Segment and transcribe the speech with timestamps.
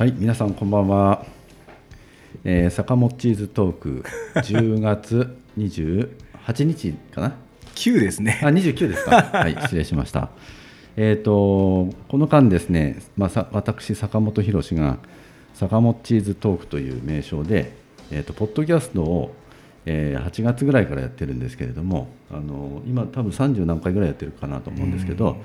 [0.00, 1.26] はい、皆さんこんばんは。
[2.42, 7.34] えー、坂本チーズトーク 10月28日かな
[7.74, 9.20] ？9ですねあ、29ですか。
[9.38, 10.30] はい、失礼しました。
[10.96, 14.96] えっ、とこの間ですね、まあさ私坂本博が
[15.52, 17.70] 坂本チーズトークという名称で
[18.10, 19.34] えっ、とポッドキャストを、
[19.84, 25.36] えー8月ぐらいからやってるんですけれども、あの今多分30何回ぐらいやってるかなと思うんですけど。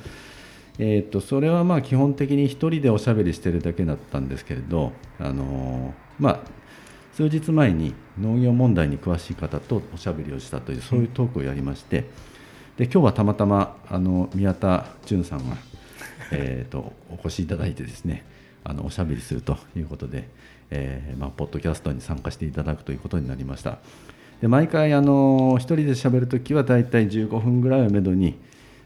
[0.78, 6.40] えー、とそれはまあ基本的に一人でおしゃべりしてるだけだったんですけれど、あのーまあ、
[7.14, 12.06] 数日前に農業問題に詳しい方とおしゃべりをしたというそういうトークをやりまして
[12.78, 15.56] で今日はたまたまあの宮田淳さんが、
[16.32, 18.26] えー、とお越しいただいてですね
[18.66, 20.28] あのおしゃべりするということで、
[20.72, 23.78] えーまあ、ポッドキャストに参加していただくということになりました。
[24.42, 28.38] で毎回あの一人でしゃべるときはだいたい15分ぐらいをめどに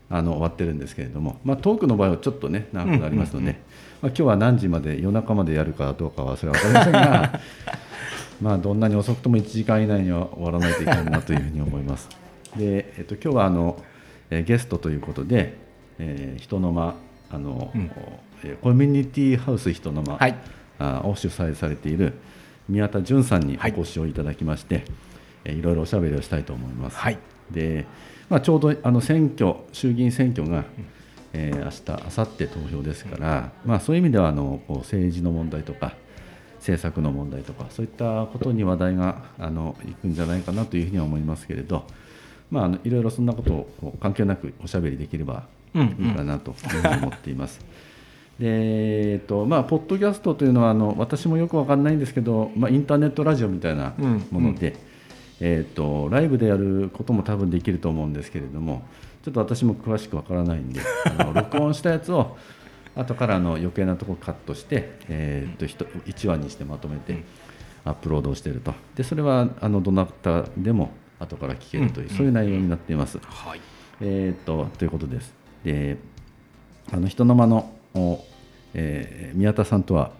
[0.09, 3.59] あの終わってるんですけれども、まあ、トークの場合はちょっとね長くなりますので、
[4.01, 7.39] まあ、今日は何時まで夜中までやるかどうかはそれは分かりませんが
[8.41, 12.09] まあどんなに遅くとも1時間以内には終わらないといけないなというふうに思います。
[12.57, 13.83] で、えっと、今日はあの、
[14.29, 15.57] えーゲストということで、
[15.99, 16.95] えー、人の間
[17.31, 17.91] あの、うん。
[18.43, 20.35] えーコミュニティハウス人の間、はい。
[20.79, 22.13] あを主催されている
[22.69, 24.85] 宮田淳さんにはいお越しをいただきまして、
[25.43, 26.97] えーいろいろおしゃべりをしたいと思います。
[26.97, 27.17] はい。
[27.51, 27.85] で
[28.29, 30.63] まあ、ちょうどあの選挙衆議院選挙が、
[31.33, 35.95] えー明日明後日投票ですから、まあ、そういう意味ではあのこう政治の問題とか
[36.57, 41.85] 政策の問題とかそういったことに話題があのいくんじゃないかなというふうには思いますけれど、
[42.51, 47.59] まあ、あのいろいろそんなことを関係なくおしゃべりできればいいかなというふうに思っています。
[48.39, 53.93] でえっとまあ、ポッドキャストというのはあの私もよく分かんないんですけど、まあ、インターネットラジオみたいな
[54.31, 54.77] もので、
[55.41, 58.83] えー、とライブでやることも多分できると思うんですけれども
[59.23, 60.81] ちょっと私も詳しくわからないんで
[61.17, 62.37] あの 録音したやつを
[62.95, 67.23] 後からあの余計なところカットして、えー、と1話にしてまとめて
[67.85, 73.19] アップロードをしているとでそれはあのどなたでも後から聞けるという、うんそういう内容になっています。
[73.21, 73.59] はい
[74.01, 75.33] えー、とということです。
[75.63, 75.97] で
[76.91, 78.23] あの人の間の、お
[78.73, 80.11] えー宮田さんとは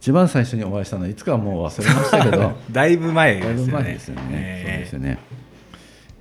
[0.00, 4.22] 一番最初にお会いしたのはいつかはもう忘れましたけど だいぶ前だいぶですよね前ですよね。
[4.30, 5.18] えーそうですよね。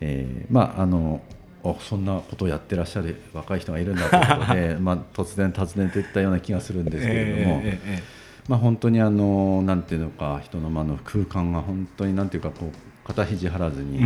[0.01, 1.21] えーまああの
[1.63, 8.03] おそんなことをやってらっしゃる若い人がいるんだということで、 まあ突然訪ねていったような気がするんですけれども、えーえーえ
[8.47, 13.99] まあ本当にあのなんていうのか人の間の空間が本当になんていうかこう肩肘張らずに。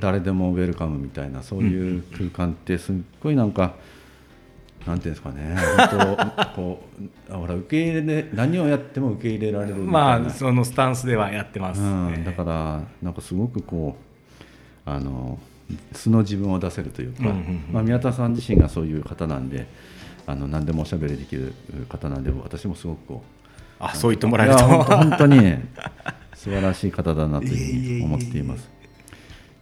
[0.00, 3.74] 誰でもウェルカムみたいなそういう空間ってすっごいなんか、
[4.86, 5.56] なんていうんですかね。
[5.76, 6.82] 本当こ
[7.30, 13.96] うほら受け入れで何をやっても受け入れられるまあそのスタンスではやってます、うん、だからなんかすごくこ
[14.86, 15.38] うあの
[15.92, 17.64] 素の自分を出せるというか、うんうんうん。
[17.72, 19.66] まあ、宮田さん自身がそういう方なんで
[20.26, 21.54] あの何でもおしゃべりできる
[21.88, 23.40] 方なんで私もすごくこう
[23.78, 24.66] あそう言ってもらえると。
[24.66, 25.68] 本当にね
[26.34, 28.79] 素晴らしい方だなというふうに思っています。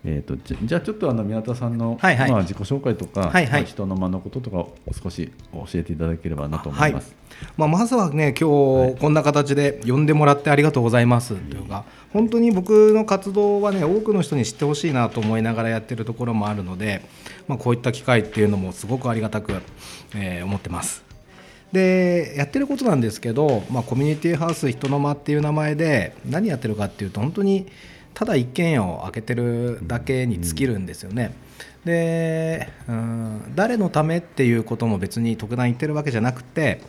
[0.04, 2.30] えー、とじゃじゃあちょっとあの宮田さんの、はいはい。
[2.30, 3.46] まあ、自己紹介とか、はいはい。
[3.46, 7.14] まあ人の間のこととかを少し教えていただければなと思います。
[7.56, 11.34] まあ、まずはね今日こんな形で呼んでもらってありがとうございます。
[11.34, 17.02] というか本当に僕の活動はね多くの人に知ってほしいなと思いながらやってるところもあるので、
[17.46, 19.52] まあ、こういった機会っていうのもすごくありがたく、
[20.14, 21.08] えー思ってます。
[21.72, 27.66] でやってることなんですけど、まあ、コミュニティハウス人の間っていう名前で何やってるかっていうと本当に
[28.18, 31.32] ただ一軒家を開けてるだけに尽きるんですよね。
[31.84, 36.80] でうん誰のためっていうことも別に特段言ってるわけじゃなくて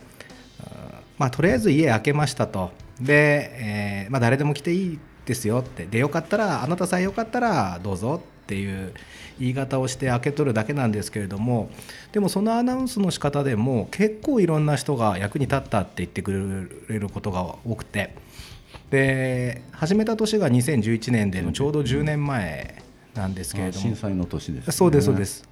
[1.18, 2.70] まあ、とりあえず家開けましたと。
[2.98, 5.84] で、えーまあ、誰でも来ていいですよって。
[5.84, 8.92] でよかったらあなたさえよかったらどうぞっていう
[9.38, 11.70] 言い方をして開け取るだけなんですけれども
[12.12, 16.32] でもそのアナウンスの仕方でも結構いろんな人が役に立ったって言ってく
[16.88, 18.16] れることが多くて。
[18.90, 22.82] で始めた年が2011年でちょうど10年前
[23.14, 23.82] なんですけれども。
[23.82, 24.72] 震災の年です、ね。
[24.72, 25.48] そうですそうです。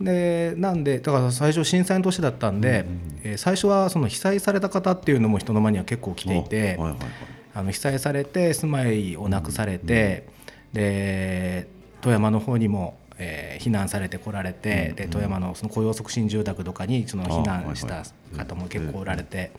[0.00, 2.84] でなんでだから最初震災の年だったんで、
[3.22, 7.08] えー最初はその被災された方っていうのも人の間には結構来ていて、おはいはいはい。
[7.54, 10.26] あの被災されて住まいをなくされて、
[10.72, 11.66] で
[12.02, 18.04] 富山の方にも、えー避難されてこられて、で富山のその雇用促進住宅とかにその避難した
[18.36, 19.50] 方も結構おられて、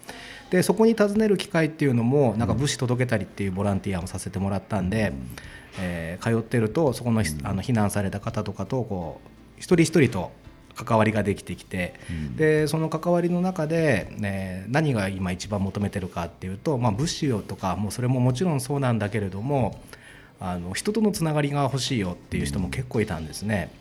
[0.50, 5.14] でそこに訪ねる機会っていうのもなんか物資届けたりっていうボランティアもさせてもらったんで、
[5.80, 10.32] えー通ってるとそこのひあの避難された方とかとこう一人一人と
[10.78, 11.96] 関わりができてきて、
[12.36, 19.82] でその関わりの中で、ね、何が今一番求めてるかっていうと、まあ、物資をとかもうそれももちろんそうなんだけれども
[20.40, 23.72] あの人とのつながりが欲しいよっていう人も結構いたんですね。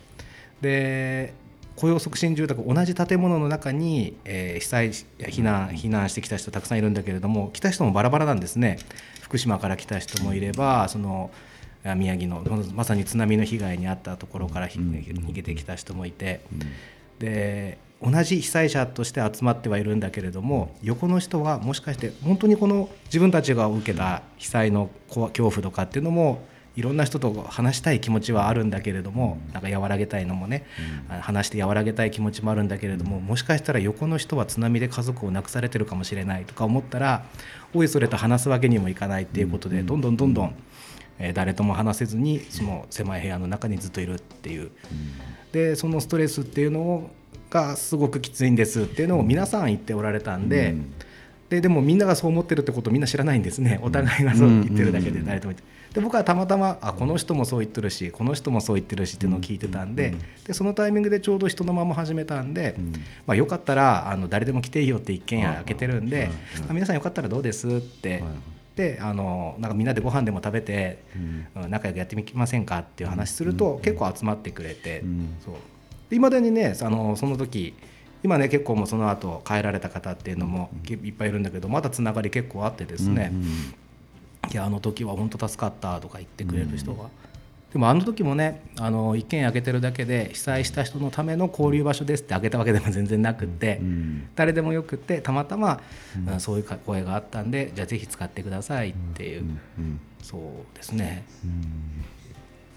[0.62, 1.34] で
[1.76, 8.78] 雇用促進住宅同じ建物の中に、えー、被災避難避難してきた人たくさんいるんだけれども来た人もバラバラなんですね。
[9.20, 11.30] 福島から来た人もいればその
[11.96, 12.42] 宮城の
[12.74, 16.40] まさに津波の被害に遭ったところから逃げてきた人もいて。
[17.18, 26.46] で同じ被災者として集まってはいるんだけれども横の人はもしかして本当にこの自分たちが受けた被災の恐怖とかっていうのも
[26.76, 30.64] いろんな人と話したい気持ちはあるんだけれどもなんか和らげたいのもね、
[31.20, 37.24] 話して和らげたい気持ちもあるんだけれどももしかしたら横の人は津波で家族を亡くされてるかもしれないとか思ったら
[37.72, 40.54] おいそれと話すわけにもいかないっていうことでどんどんどんどん
[41.32, 44.70] 誰とも話せずにその狭い部屋の中にずっといるっていう。
[45.52, 47.10] でそのストレスっていうのを
[47.48, 50.74] がすごくきついんですっていうのを皆さん言っておられたんで。
[51.48, 53.78] ででもみんながそう思ってるってことをみんな知らないんですね。
[53.80, 55.54] お互いがそう言ってるだけで誰とも
[55.96, 60.14] で僕はたまたまあこの人もそう言ってるしこの人もそう言ってるしっていうのを聞いてたんで
[60.46, 62.76] でそのタイミングでちょうど人のまま始めたんで、
[63.26, 66.28] まあ、よかったらあの誰でも来ていいよって一軒家開けてるんで、
[66.68, 68.22] あ皆さんよかったらどうですって
[68.76, 71.02] であのなんかみんなでご飯でも食べて、
[71.54, 75.02] うん、仲良くやってみませんかっていう話すると、結構集まってくれて、
[75.42, 76.14] そう。
[76.14, 77.74] いまだにねあのその時
[78.22, 83.74] 今ね結構もうその後帰られた方っていうのもいっぱいいるんだけどまだつながり結構あってですね、うんうん、
[84.52, 87.04] いやあの時は本当助かったとか言ってくれる人が。
[87.04, 87.10] うん
[87.76, 95.82] でもあの時もねあの一軒開けてるだけで被災した人のための交流場所ですって開けたわけでも全然なくって、うん、誰でもよくってたまたま、
[96.26, 99.42] うん、そういう声があったんでじゃあぜひ使ってくださいっていう、
[99.78, 100.40] うん、そう
[100.74, 101.24] ですね。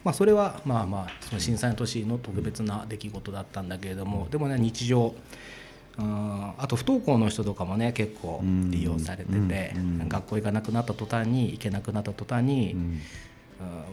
[0.03, 5.13] まあ、それはまあまあその震災の年の特別な出来事だったんだけれどもでもね日常
[5.99, 6.53] うん。
[6.57, 9.73] あと不登校の人とかもね結構利用されてて、
[10.07, 13.01] 学校行かなくなった途端に行けなくなった途端に、うん。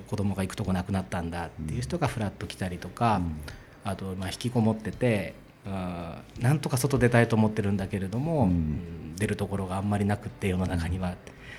[0.07, 3.21] 子供が行くとこなくなったんだっていう人がふらっと来たりとか、
[3.83, 5.35] あとまあ引きこもってて
[5.67, 11.17] あなんとか外出たいと思ってるんだけれども、うん、出るところがあんまりなくって世の中には。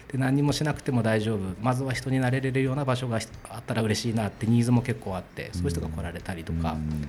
[0.10, 1.40] で何もしなくても大丈夫。
[1.62, 3.20] まずは人になれれるような場所が
[3.50, 7.08] あったら嬉しいなってニーズも結構あってそういう人が来られたりとか、うん、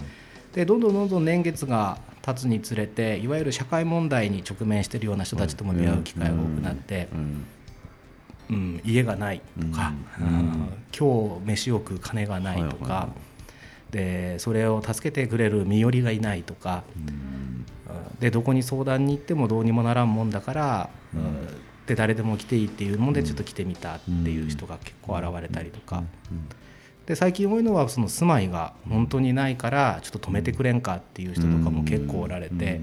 [0.53, 7.09] でどんどんどんどん年月が経つにつれていわゆる社会問題に直面しているような人たちとも出会う機会が多くなって。
[7.13, 7.45] うん。
[8.51, 13.09] うん、家がないとか、うん、今日飯を食う金がないとか、は
[13.91, 17.67] い、でそれを助けてくれる身寄りがいないとか、うん、
[18.21, 21.47] でどこに相談に行ってもどうにもならんもんだから、うん、
[21.87, 26.03] で誰でも来ていいっていうもんでちょっと来てみたっていう人が結構現れたりとか。
[27.09, 32.83] で最近多いのはその住まいが本当にないからちょっと止めてくれんかっていう人とかも結構おられて。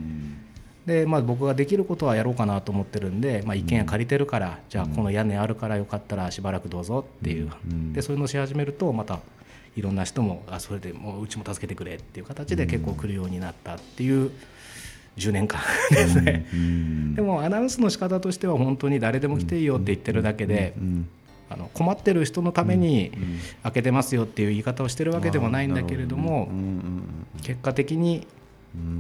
[0.88, 7.52] で、まあ、僕ができることはやろうかなと思ってるんで、まあ、一軒家借りてるから、じゃあこの屋根あるからよかったらしばらくどうぞっていう、
[7.94, 9.20] でそういうのをし始めるとまた
[9.76, 14.32] いろんな人もあそれでもううちも助けてくれっていう形で結構来るようになったっていう
[15.18, 16.46] 10年間ですね、
[17.16, 20.74] でもアナウンスの仕方としては本当に誰でも来ていいよって言ってるだけで、
[21.50, 23.12] あの困ってる人のために
[23.64, 26.50] 開けてますよっていう言い方をしてるわけでもないんだけれども
[27.42, 28.28] 結果的に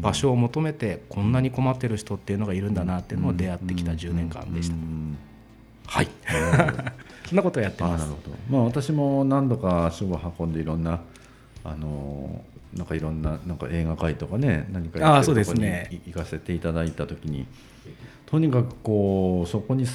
[0.01, 4.75] 場所を求めてこんなに困ってる人っていうのがいるんだなっていうのを出会ってきた10年間でした。
[5.87, 6.07] はい。
[7.27, 8.07] そんなことをやってます。
[8.49, 11.01] まあ、私も何度か足を運んでいろんな
[11.63, 12.43] あの
[12.73, 15.65] なんかいろんななんか映画界とかね何かやってるとこに
[16.05, 17.47] 行かせていただいた時に、
[18.25, 19.85] とにかくこうそこに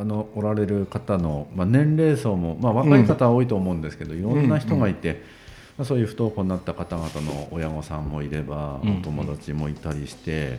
[0.00, 5.38] あのおられる方の、まあ、年齢層も、まあ、若い方は多いと思うんですけど、いろんな人がいて。
[5.78, 10.58] まあ、そういう不登校になった方々の親御さんもいれば、お友達もいたりして、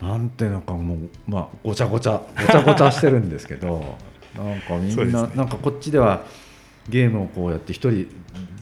[0.00, 3.96] うん、なんていうかもう、まあ、ごちゃごちゃごちゃごちゃしてるんですけど
[4.38, 6.22] なんかみんな、ね、なんかこっちでは
[6.88, 8.06] ゲームをこうやって一人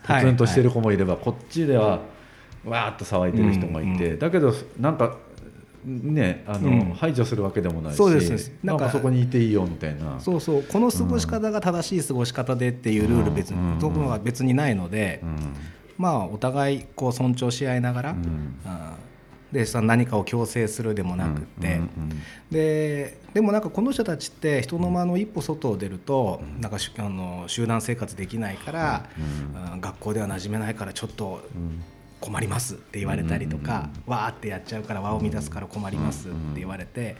[0.07, 2.00] ポツンとしてる子もいれば、はいはい、こっちでは
[2.64, 5.18] わーっと騒いでる人がいて、うんうん、だけどなんか
[5.85, 8.52] ねあの、うん、排除するわけでもないしそうです。
[8.62, 10.20] なんかそこにいていいよみたいな。
[10.20, 10.62] そうそう。
[10.62, 15.54] この過ごし方が正しい過ごし方でっていうルール別に、うん、ところは別にないので、うん、
[15.97, 18.56] まあお互いこう尊重し合いながら、うん、
[19.52, 21.80] でさ何かを強制するでもなくて、
[22.50, 29.08] ででもなんかこの人たちって人の間の一歩外を出ると、なんかあの集団生活できないから、
[29.80, 31.42] 学校では馴染めないからちょっと。
[32.20, 37.16] 困りますって言われたりとか、わーってやっちゃうから輪を乱すから困りますって言われて、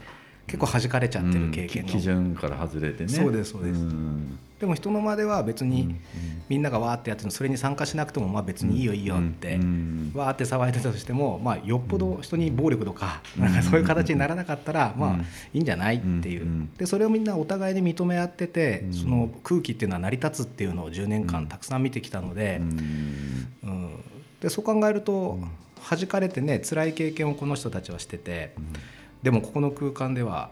[0.47, 3.09] 結構弾かれちゃってる経験の、基準から外れてね。
[3.09, 3.79] そうですそうです、
[4.59, 5.95] でも人の間では別に
[6.49, 9.57] みんながわーってやってるそれに参加しなくてもまあ別にいいよいいよって
[10.13, 15.15] わーって騒いでたとしてもまあよっぽど人に暴力とかなんかそういう形にならなかったらまあ
[15.53, 16.67] いいんじゃないっていう。
[16.77, 22.59] でそれをみんなお互いに認め合っててその空気っていうのは成り立つっていうのを10年間たくさん見てきたので
[23.63, 24.03] うん
[24.41, 25.39] でそう考えると、
[25.89, 28.53] 弾かれてね辛い経験をこの人たちはしてて、
[29.23, 30.49] でもここの空間では、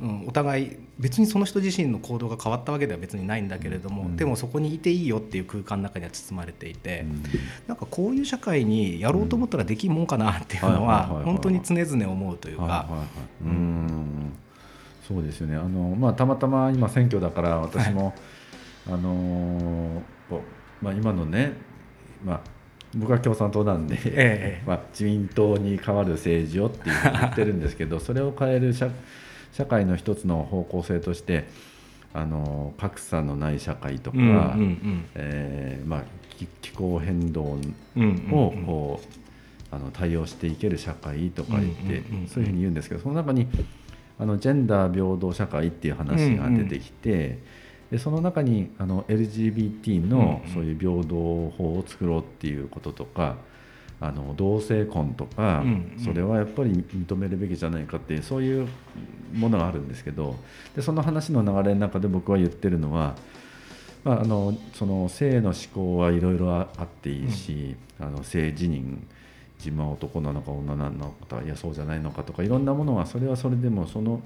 [0.00, 7.04] うん、お互い別にその人自身の行動が変わったわけでは別にないんだけれども、でもそこにいていいよっていう空間の中には包まれていて、
[7.66, 12.88] なんかこういう社会にやろうと思ったらできんもんかなっていうのは本当に常々思うというか。
[13.44, 14.32] うん。
[15.06, 15.56] そうですよね。
[15.56, 18.14] あの、まあ、たまたま今選挙だから私も、はい、
[18.94, 20.02] あの
[20.80, 21.54] まあ、今のね、
[22.24, 22.40] まあ、
[22.94, 28.90] 僕は共産党なんで、ええ、 まあ、自民党に代わる政治をって言ってるんですけど それを変える社
[29.52, 31.44] 社会の一つの方向性として
[32.14, 34.56] あの格差のない社会とか、
[35.14, 36.04] えまあ、
[36.62, 37.58] 気候変動を
[38.66, 39.22] こう
[39.74, 43.46] あの対応していける社会とか言ってそういうふうに言うんですけどその中に
[44.18, 47.38] あのジェンダー平等社会っていう話が出てきて、うんうん、
[47.92, 53.36] でその中にあの LGBT のそういう平等法を作ろうっていうこととか、
[54.00, 55.62] あの同性婚とか、
[56.02, 58.66] それはやっぱり認めるべきじゃないかっていうそういう
[59.34, 60.36] ものがあるんですけど
[60.74, 63.14] でその話の流れの中で僕は言ってるのは、
[64.04, 69.00] まあ、あのその性の思考はいろいろあっていいし、うん、あの性自認
[69.58, 74.22] 自分は男なのか女なのかいやそうじゃないのかとかいろんなものはそれはそれでもその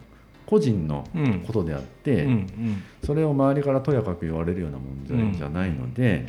[0.47, 1.07] 個人の
[1.47, 6.27] ことであって、うんうん、それを周りからとやかく言われるような問題じゃないので,、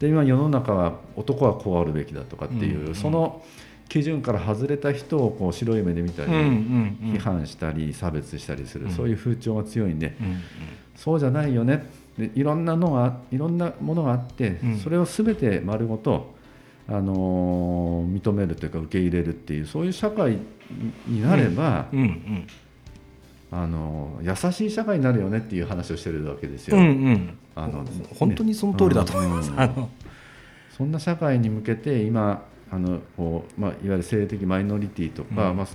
[0.00, 3.42] で今世の中は男はこうあるべきだとかっていう、その
[3.88, 10.16] 基準から外れた人をこう白い目で見たり、批判したり差別したりする、そういう風潮が強いんで、
[10.96, 11.86] そうじゃないよね。
[12.18, 16.34] でいろんなのがいろんなものがあって、それを全て丸ごと
[16.88, 20.38] あの認めるというか受け入れるっていうそういう社会
[21.06, 22.46] になれば、うんうんうん
[23.52, 26.76] あの優しい社会になるよねっていう話をしてるわけですよ。
[26.76, 27.84] うんうん、あの
[28.18, 29.50] 本当にその通りだと思います。
[29.50, 29.88] うん、
[30.70, 35.66] そんな社会に向けて今あのこう、まあ、いわゆる性的マイノリティとか、うん、まあ、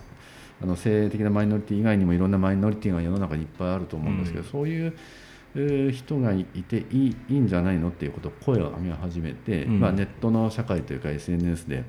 [0.64, 11.84] あの性的なマイノリティ以外にもいろんなマイノリティが世の中にいっぱいあると思うんですけど、うん、そういう人がいていいいいんじゃないのっていうことを声を上げ始めて、うん、まあ、ネットの社会というか SNS で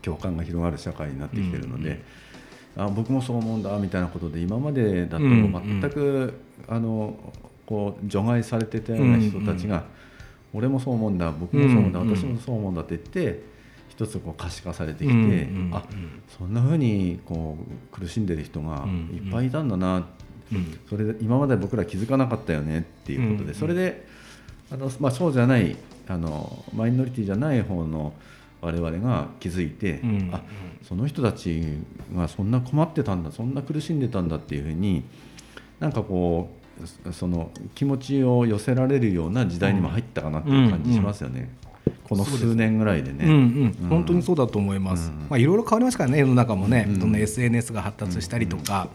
[0.00, 2.02] 共感が広がる社会になってきてるので、うんうん、
[2.76, 6.34] あ僕もそう思うんだみたいなことで今までだと全く、うんうん、
[6.68, 7.14] あの
[7.66, 9.82] こう除外されてたような人たちが、うん。
[9.82, 9.86] うん、
[10.54, 13.42] 俺もそう思うんだ僕もそう思うんだ、うんうん、私もそう思うんだって言って
[13.88, 15.84] 一つこう可視化されてきて、うんうん、あ
[16.38, 20.00] そんなふうにこう苦しんでる人がいっぱいいたんだな。
[20.00, 20.22] って
[20.88, 24.06] それで今まで僕ら気づかなかったよねっていうことで、それで
[24.70, 25.76] あの、まあ、そうじゃない
[26.08, 28.12] あのマイノリティじゃない方の
[28.62, 30.40] 我々が気づいて、うん、あ
[30.86, 31.62] その人たち
[32.14, 35.02] がそんな困ってたんだそんな苦しんでたんだっていうふうに
[35.80, 36.48] なんかこ
[37.06, 41.50] うその気持ちを寄せられるような時代にも入ったかなっていう感じしますよね。
[42.08, 43.32] この数年ぐらいでね、うん
[43.82, 48.88] うん、本当にそうだと思います、まあ、いろいろ変わりますからね世の中もね、どん SNS が発達したりとか、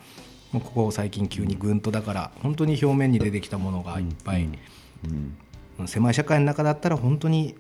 [0.54, 4.48] ここ最近急にぐんとだから本当に表面に出てきたものがいっぱい、
[5.80, 7.56] うん、狭い社会の中だったら本当に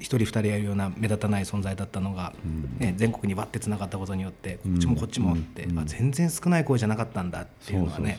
[0.00, 2.32] 1人2人やるような目立たない存在だったのが、
[2.78, 8.18] ね、全国にわってつながったことによってこっちもこっちもって、あ、全然少ない声じゃなかったんだっていうのはね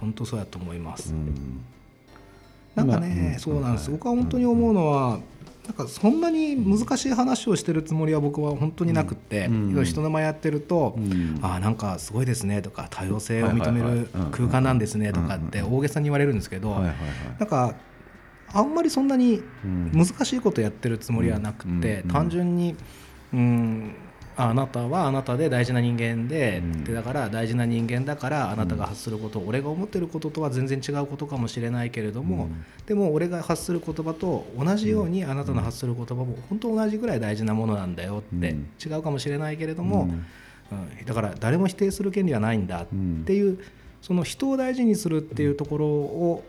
[0.00, 1.14] 本当そうやと思います。
[2.74, 5.20] なんかね、そうなんです、僕は本当に思うのは、
[5.66, 16.74] なんかそんなに難しい話をしてるつもりは僕は本当になくって、うん、人の前やってると、うん、あなんかすごいですねとか多様性を認める空間なんですねとかって大げさに言われるんですけど、
[17.38, 17.74] なんか
[18.54, 19.42] あんまりそんなに
[19.92, 22.76] 難しいことやってるつもりはなくて、単純に、
[23.32, 23.94] うん、
[24.36, 32.48] あなたはあなたで大事な人間で,、でだから大事な人間だからあなたが発すること、俺が思ってることとは全然違うことかもしれないけれども、
[32.86, 41.04] でも俺が発する言葉と同じようにあなたの発する言葉も本当同じぐらい大事なものなんだよって、違うかもしれないけれども、うん。
[41.04, 42.86] だから誰も否定する権利はないんだっ
[43.24, 43.58] ていう、
[44.00, 46.44] その人を大事にするっていうところを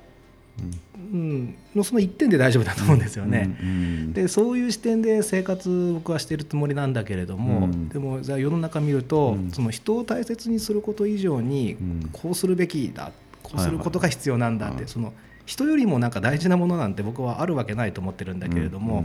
[1.14, 3.56] うん、のその一点で大丈夫だと思うんですよね。
[3.62, 11.78] うんうん、でそういう視点で生活僕はしているつもりなんだけれども、うん、でもじゃあ世の中見ると、その人を大切にすること以上に
[12.14, 13.12] こうするべきだ
[13.44, 15.14] こうすることが必要なんだって、その
[15.46, 19.04] 人よりもなんか大事なものなんて僕はあるわけないと思ってるんだけれども、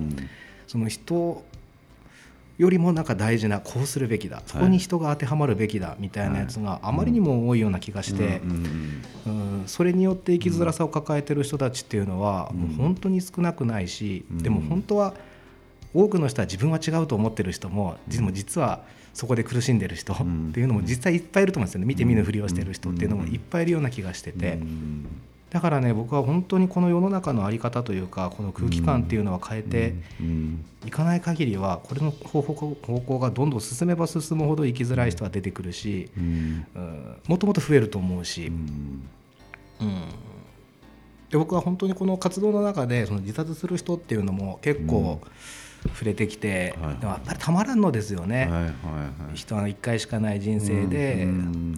[0.66, 1.45] その人
[2.61, 15.14] よりもなんか大事なこうするべきだそこに人が当てはまるべきだみたいなやつがあまりにも多いような気がして、うんそれによって生きづらさを抱えてる人たちっていうのはもう本当に少なくないし、でも本当は
[15.95, 18.81] 多くの人は自分は違うと思ってる人も実は
[19.14, 20.17] そこで苦しんでる人っ
[20.52, 21.87] ていうのも実際いっぱいいると思うんですよね。
[21.87, 24.59] 見て見ぬふりをしてる人っていうのもいっぱいいるような気がしてて。
[25.50, 29.95] だからね僕は本当にこの世の中の在り方というかこの空気感っていうのは変えて
[30.87, 36.66] いかない限りはこれの方向がどんどん進めば進むほど生きづらい人は出てくるし、うん、
[37.26, 39.02] もっともっと増えると思うし、うん、
[39.80, 40.02] うん、
[41.30, 45.21] で僕は本当にこの活動の中でその自殺する人っていうのも結構、
[45.95, 48.71] 触れてきて、はい、やっぱりたまらんのですよね、はいはいは
[49.33, 51.76] い、人は1回しかない人生で、うん、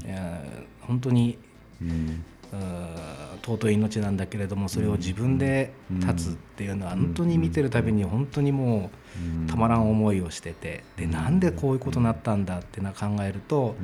[0.81, 1.38] 本当に、
[1.81, 2.25] うん
[3.42, 8.90] 尊い命なんだけれどもそれを自分で立つっていうのは本当に見てるたびに本当にも
[9.47, 13.75] うたまらん思いをしててでなんでこういうことになったんだってな考えると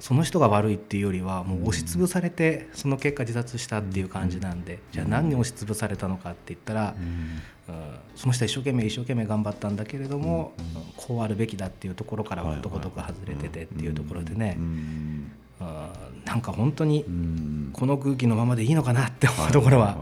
[0.00, 6.94] その人が悪いっていうよりはもう押しつぶされてその結果自殺したっていう感じなんでじゃあ何に押しつぶされたのかって言ったら
[8.16, 10.52] その人は一生懸命一生懸命頑張ったんだけれども
[10.96, 14.56] こうあるべきだっていうところからことごとく外れててっていうところでね
[15.60, 17.04] なんか本当に
[17.72, 19.96] この空気のままでいいのかなって思うところは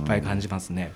[0.00, 0.92] いっぱい感じますね。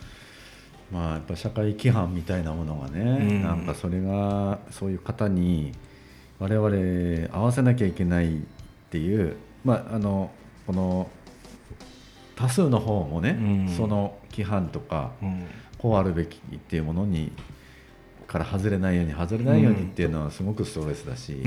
[0.91, 5.73] まあ、やっぱ社会規範みたいなものがね、うん、なんかそれがそういう方に
[6.39, 8.41] 我々合わせなきゃいけないっ
[8.91, 10.31] ていう、まあ、あの
[10.67, 11.11] この
[12.37, 15.47] 多数の方もね、うん、その規範とか、うん、
[15.79, 17.33] こうあるべきっていうものに
[18.27, 21.43] から外れないように外れないようにっていうのはすごくストレスだし、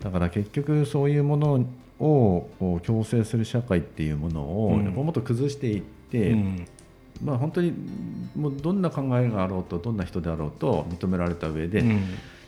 [0.00, 1.66] だから結局そういうもの
[1.98, 6.66] を強制する社会っていうものをもっと崩していって、うん、
[7.24, 7.72] まあ、本当に
[8.36, 12.02] もうどんな考えがあろうとどんな人であろうと認められた上でうん、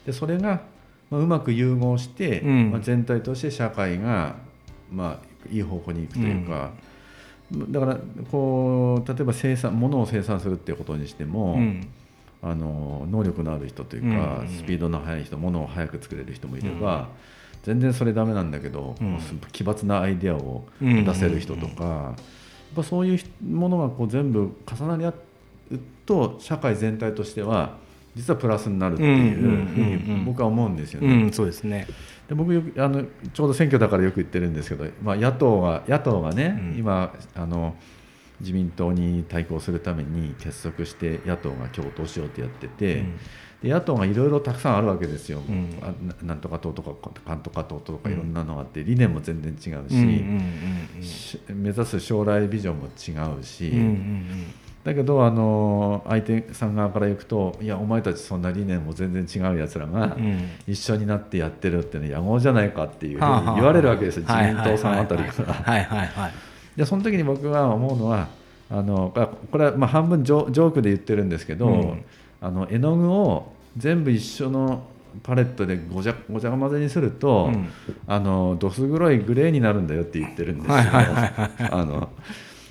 [0.07, 0.63] でそれが
[1.11, 4.37] まうまく融合して、うん、まあ、全体として社会が、
[4.93, 6.73] まあ、いい方向に行くというか。
[7.53, 7.99] だから
[8.31, 11.59] こう例えば生産物を生産するっていうことにしても、
[12.43, 17.09] あの能力のある人というか、スピードの速い人物を速く作れる人もいれば、
[17.63, 19.19] 全然それダメなんだけど、うん、
[19.53, 25.15] 奇抜なアイデアを出せる人とか、やっぱそういうものがこう全部重なり合う
[26.07, 27.77] と社会全体としては
[28.15, 31.31] 実はプラスになるっていうふうに僕は思うんですよね。
[31.33, 31.87] そうですね。
[32.29, 37.75] で僕あのちょうど選挙だからよく言ってるんですけど、まあ、野党が野党がね、うん、今あの
[38.41, 43.19] 自民党に対抗するために結束して野党が共闘しようってやってて、うん。
[43.63, 45.69] 野党がいろいろたくさんあるわけですよ、うん、
[46.23, 53.71] なんとか党とかかんとか党とかいろんなのがあって、理念も全然違うし、目指す将来ビジョンも違うし、
[54.83, 60.17] だけどあの相手さん側からいくといやお前たちそんな理念も全然違うやつらが
[60.67, 66.31] 一緒になってやってるってね野合じゃないかっていうふうに言われるわけですよ、自民党さんあたりから。
[66.81, 68.29] でその時に僕が思うのは
[68.71, 69.13] あの
[69.51, 72.05] これはまあ半分ジョークで言ってるんですけど、うん。
[72.41, 74.83] あの絵の具を全部一緒の
[75.23, 77.69] パレットでごちゃごちゃ混ぜにすると、うん、
[78.07, 80.75] あのどす黒いグレーになるんだよって言ってるんですよ。
[80.77, 82.09] あの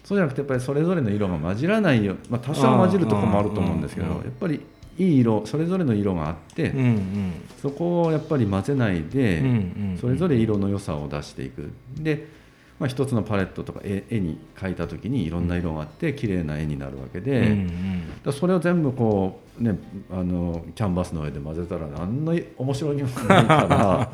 [0.04, 4.60] そうじゃなくてやっぱりそれぞれの色が混じらないよ、まあ、多少混じるとこもあると思うんですけどやっぱり
[4.98, 9.50] いい色それぞれの色があって、うんうん、そこをやっぱり混ぜないで、うんう
[9.94, 11.72] ん、それぞれ色の良さを出していく。
[11.96, 12.39] で
[12.80, 19.78] まあ、一つのパレットとか絵絵に描いた時にいろんな色があって綺麗な絵になるわけで、うんうん、それを全部こう、ね、
[20.10, 24.12] あのキャンバスの上で混ぜたら何の面白みもないから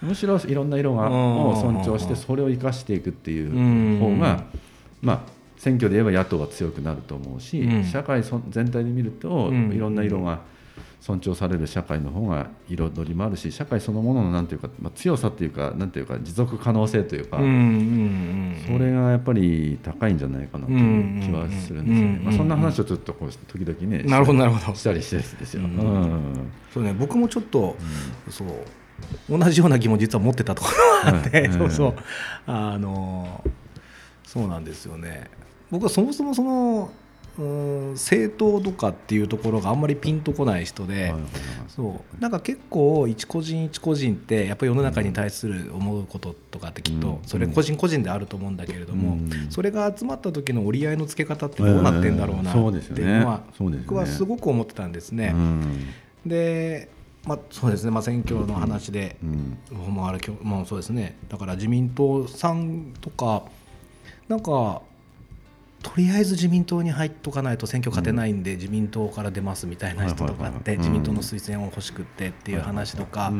[0.00, 4.44] むしろいろんな色がを尊重してそれを生かしていくっていう方が、
[5.02, 5.20] まあ、
[5.56, 10.40] 選挙で言えば野党は強くなると思うし、うん、社会全体で見るといろんな色が、
[11.06, 17.42] 尊重される社会の方が彩りもあるし社会そのもののなんていうか、まあ、強さというかなんていうか持続可能性というか、そ
[18.76, 25.62] れがやっぱり高いんじゃないかなという気はするんですよね、まあ、そんな話をちょっとこう時々ねなるほどなるほどしたりしてですよ、
[26.74, 27.76] そうね僕もちょっと、
[28.28, 28.48] そう
[29.38, 30.70] 同じような疑問実は持ってたとこ
[31.04, 31.94] ろがあって、そうそう
[32.48, 33.44] あの
[34.24, 35.30] そうなんですよね
[35.70, 36.90] 僕はそもそもその
[37.38, 41.14] 政党とかっていうところがあんまりピンとこない人で、
[41.68, 42.20] そう。
[42.20, 49.18] なんか結構一個人一個人ってやっぱり世の中に対する思うこととかってきっとそれ個人個人であると思うんだけれども、
[49.50, 52.58] それが集まった時の折り合いのつけ方ってどうなってんだろうなって
[53.00, 55.34] いうのは僕はすごく思ってたんですね。
[56.24, 56.88] で
[57.26, 59.16] まあ、そうですね、まあ、選挙の話で、
[59.72, 61.16] もあるもそうですね。
[61.28, 63.42] だから自民党さんとか
[64.28, 64.80] なんか
[65.86, 73.30] とりあえず自民党に入っとかないと選挙勝てないんで、自民党から出ますみたいな人とかって自民党の推薦を欲しくってっていう話とか、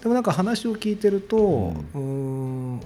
[0.00, 2.80] でもなんか話を聞いてると、うん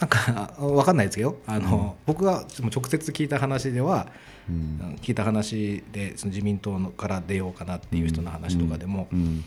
[0.00, 4.06] なんか分かんないですけどあの、うん、僕が直接聞いた話では、
[4.48, 9.44] うん、聞いた話でその自民党から出ようかなっていう人の話とかでも、うん、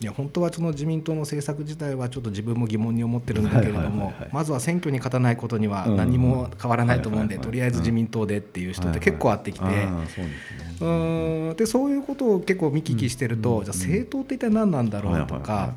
[0.00, 9.66] いや本当はその自民党の政策自体はちょっと自分も疑問に思ってるんだけれどもまずは選挙に勝たないことには何も変わらないと思うんで、とりあえず自民党でっていう人って結構あってきて、
[11.54, 15.74] でそういうことを結構見聞きしてると、じゃあ政党って一体何なんだろうとか。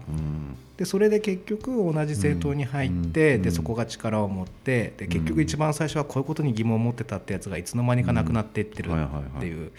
[0.78, 9.72] でそれで結局同じ政党に入って、でそこが力を持ってで結局一番最初はこういうことに疑問を持ってたってやつがいつの間にかなくなっていってるっていう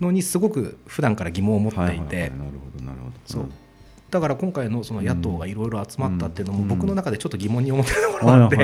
[0.00, 2.32] のにすごく普段から疑問を持っていて。
[4.10, 8.56] だから今回のその野党がいろいろ集まったっていうのも僕の中でちょっと疑問に思ってるところがあって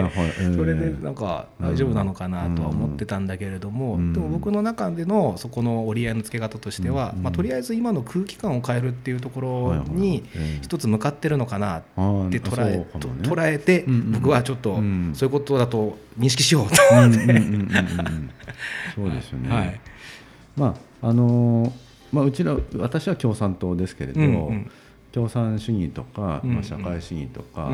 [0.56, 10.24] それでなんか大丈夫なのかなとは思ってたんだけれどもでも僕の中でのそこの折り合いのつけ方としてはまあとりあえず今の空気感を変えるっていうところに
[10.62, 16.76] 一つ向かってるのかなって捉え捉えて僕はちょっとそういうことだと認識しようと。
[16.90, 17.18] 思って。
[18.94, 19.80] そうですよね、はい、
[20.56, 21.72] まああの
[22.12, 24.70] まあ、うちら私は共産党ですけれど、うんうん
[25.16, 27.72] 共産主義とか、まあ、社会主義とか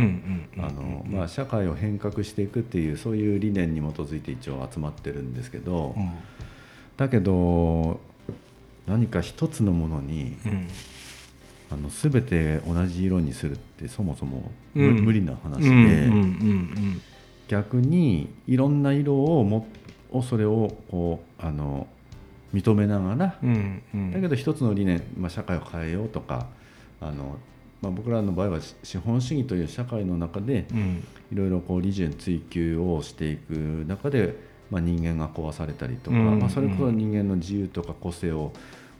[1.26, 6.12] 社会を変革していくっていうそういう理念に基づいて一応集まってるんですけど、うん、
[6.96, 7.98] だけど
[8.86, 10.68] 何か一つのものに、うん、
[11.72, 16.12] あの全て同じ色にするってそもそも無理な話で
[17.48, 19.66] 逆にいろんな色をも
[20.12, 21.88] をそれをこうあの
[22.54, 26.46] 認めながら、だけど一つの理念、まあ、社会を変えようとか
[27.02, 27.36] あの、
[27.80, 30.66] まあ、僕らの場合は資本主義という社会の中で
[31.32, 33.52] いろいろこう理順追求をしていく
[33.86, 34.36] 中で、
[34.70, 38.52] まあ、人間が壊されたりとか、まあ、それこそ人間の自由とか個性を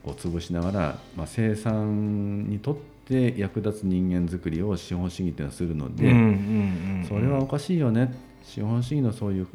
[0.05, 8.13] こう潰しながら、まあ、生産にとって役立つ人間づくりを資本主義というのはするので、それはおかしいよね。
[8.45, 9.47] 資本主義のそういう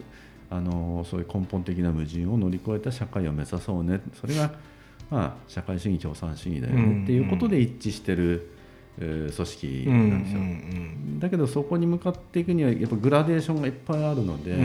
[0.50, 4.02] あのそういう根本的な矛盾を乗り越えた社会を目指そうね。
[4.20, 4.52] それが
[5.10, 8.52] まあ、社会主義共産主義だよねっていうことで一致してる、
[9.00, 10.42] 組織なんですよ、
[11.20, 14.56] だけどそこに向かっていくにはやっぱグラデーションがいっぱいあるので、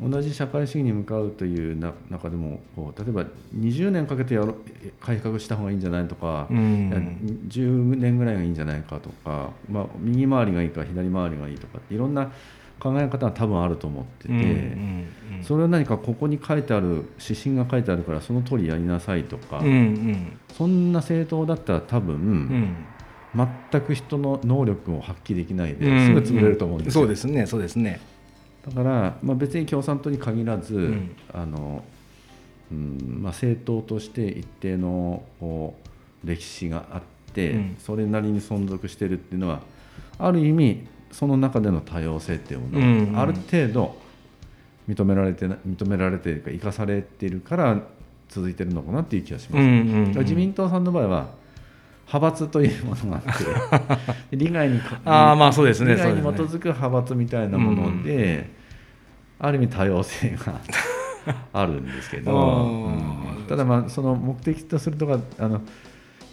[0.00, 1.78] 同じ社会主義に向かうという
[2.10, 3.24] 中でもこう例えば
[3.56, 4.54] 20年かけてやろ
[5.00, 12.30] 改革した方がいいんじゃないとか、うん、10年ぐらいがいいんじゃないかとか、まあ、右回りがいいか左回りがいいとかいろんな
[12.80, 14.46] 考え方は多分あると思ってて、うんうん
[15.38, 22.76] うん、それは何かここに書いてある指針が書いてあるからその通りやりなさいとか、うんうん、そんな政党だったら多分、うん、
[23.72, 28.00] 全く人の能力を発揮できないですぐ潰れると思うんですよ、うんうん、そうですねそうですね。
[28.66, 31.84] だから、まあ、別に共産党に限らず、うん、あの
[32.70, 35.74] うんまあ、政党として一定のこ
[36.22, 37.00] う歴史があっ
[37.32, 39.62] て、それなりに存続しているっていうのは
[40.18, 43.96] ある意味その中での多様性っていうものがある程度
[44.88, 47.80] 認められて認められているか生かされているから
[48.28, 51.28] 続いてるのかなっていう気がします、自民党さんの場合は
[52.06, 58.50] 派閥というものがあって 利害にあまあそうですね利害に基づく派閥みたいなもので、
[59.38, 60.60] ある意味多様性が
[61.52, 62.90] あるんですけど、
[63.48, 65.60] ただまあその目的とするとかあの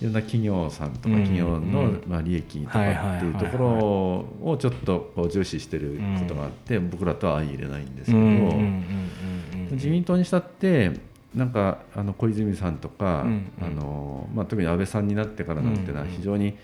[0.02, 10.92] いろんな企業さんとか企業のまあ利益とかっていうところをちょっとこう重視してることがあって僕らとは相入れないんですけど自民党にしたって
[11.34, 13.26] なんかあの小泉さんとか、
[13.62, 16.56] あのまあ、特に安倍さんになってからなんていうのは非常に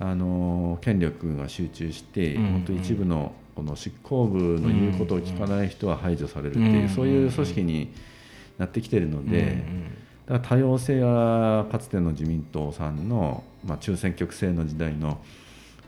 [0.00, 7.92] あの権力が集中して、本当一部のこの執行部の言うことを聞かない人は排除されるっていう、そういう組織に
[8.56, 9.62] なってきてるので。
[10.28, 15.18] だから多様性はかつての自民党さんの、まあ、中選挙区制の時代の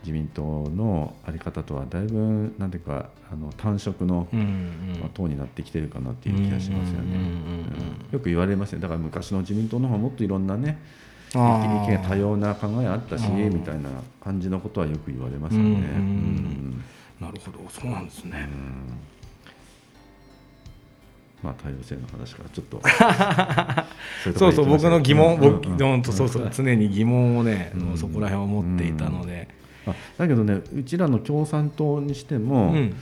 [0.03, 7.19] 自民党の在り方とはだいぶなんていうかあの単色の、まあ、党になってきてるかなっていう気がしますよね。
[8.11, 10.79] よく言われますねだから昔の自民党の方がもっといろんなね
[11.35, 13.91] 意見多様な考えあったしみたいな
[14.25, 15.81] 感じのことはよく言われますよね。
[17.21, 18.49] なるほどそうなんですね。
[21.43, 22.81] まあ、多様性の話からちょっと。
[24.39, 26.03] そうそう僕の疑問、僕ん。
[26.03, 29.49] とそうそう常に疑問をね、うん、そこら辺を持っていたので、
[29.87, 32.95] うん、だけどねうちらの共産党にしても、うん、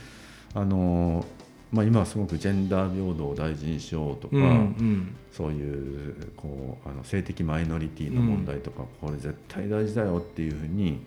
[0.53, 1.25] あの
[1.71, 10.99] まあ、今はすごくジェンダー平等を大事にしようとか、うんうん、そういうこうあの性的マイノリティの問題とか、これ絶対大事だよっていうふうに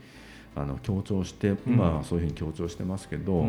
[0.54, 3.48] あの強調して今はそういうふうに強調してますけど。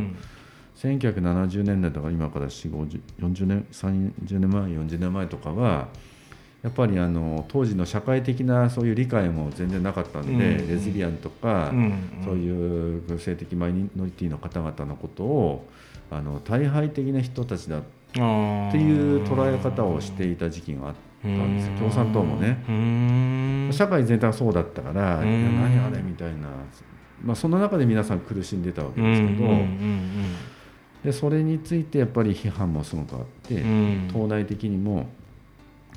[0.77, 2.71] 1970年代とか今から4
[3.19, 5.87] 0年30年前40年前とかは
[6.61, 10.67] やっぱりあの当時の社会的なそういう理解も全然なかったんで、うん。
[10.69, 12.21] レズビアンとか、うん。
[12.23, 15.67] そういう性的マイノリティの方々のことを
[16.09, 17.81] あの大敗的な人たちだっ
[18.13, 18.15] っ
[18.71, 21.77] ていう捉え方をしていた時期があったんですよ。
[21.77, 22.63] 共産党もね。
[22.69, 23.69] うん。
[23.71, 26.47] 社会全体がそうだったから、何あれみたいな、
[27.23, 30.35] まあ、その中で皆さん苦しんでたわけですけど、うんうん
[31.03, 33.69] でそれについてやっぱり批判もすごくあって、うん。
[33.69, 33.73] う
[34.07, 35.07] ん党内的にも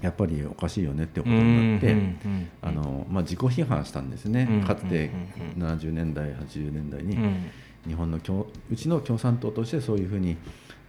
[0.03, 5.11] やっぱりおかしいよねってことうんになって、うんうんあのまあ、自己批判したんですね、うんかつて
[5.57, 5.63] うん。
[5.63, 7.51] 70年代80年代に、うん。
[7.87, 10.37] 日本の共うちの共産党としてそういうふうに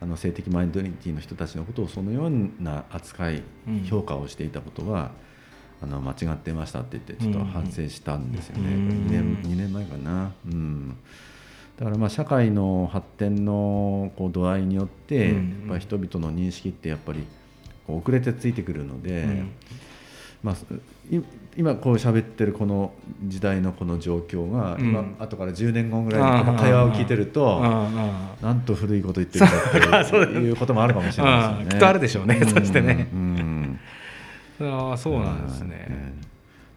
[0.02, 3.84] あの性的マイノリティの人たちのことをそのような扱い、うん。
[3.84, 5.12] 評価をしていたことは
[5.82, 8.90] あの間違ってましたって言ってちょっと反省したんですよね、うん。
[9.08, 10.98] 2, 年2年前かな、うん、
[11.78, 17.26] だからまあ社会の発展のこう度合いによって、うんやっぱり人々の認識ってやっぱり
[17.88, 19.52] 遅れてついてくるので、うん。
[20.44, 20.56] まあ、
[21.10, 21.22] い
[21.58, 24.90] 今こう喋ってるこの時代のこの状況が、うん。
[24.90, 27.60] 今後から10年後ぐらいの会話を聞いてると、
[28.42, 29.46] なんと古いこと言ってる
[29.90, 31.70] かって いうこともあるかもしれないですよね。
[31.70, 32.48] きっとあるでしょうねん。
[32.48, 33.08] そしてね。
[33.14, 33.80] うん。
[34.62, 35.70] ああそうなんですね。
[35.90, 36.28] ええ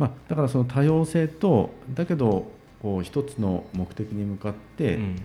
[0.01, 2.51] まあ、だからその多様性とだけど
[2.83, 5.17] こう一つの目的に向かって、うん。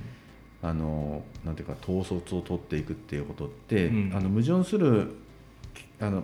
[0.64, 4.12] あのなんていうか統率を取っていくっていうことって、うん。
[4.16, 5.16] あの矛盾する
[6.00, 6.24] あの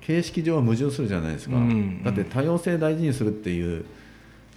[0.00, 2.02] 形式上は矛盾するじゃないですか、うん。
[2.02, 3.84] だって多様性大事にするっていう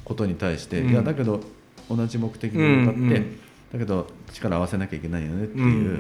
[0.04, 0.92] ことに対して、うん。
[0.92, 1.42] いやだけど
[1.90, 3.40] 同じ目的に向かって、うんうん。
[3.72, 5.96] だけど力を合わせなきゃいけないよねっていう、うんうんうんう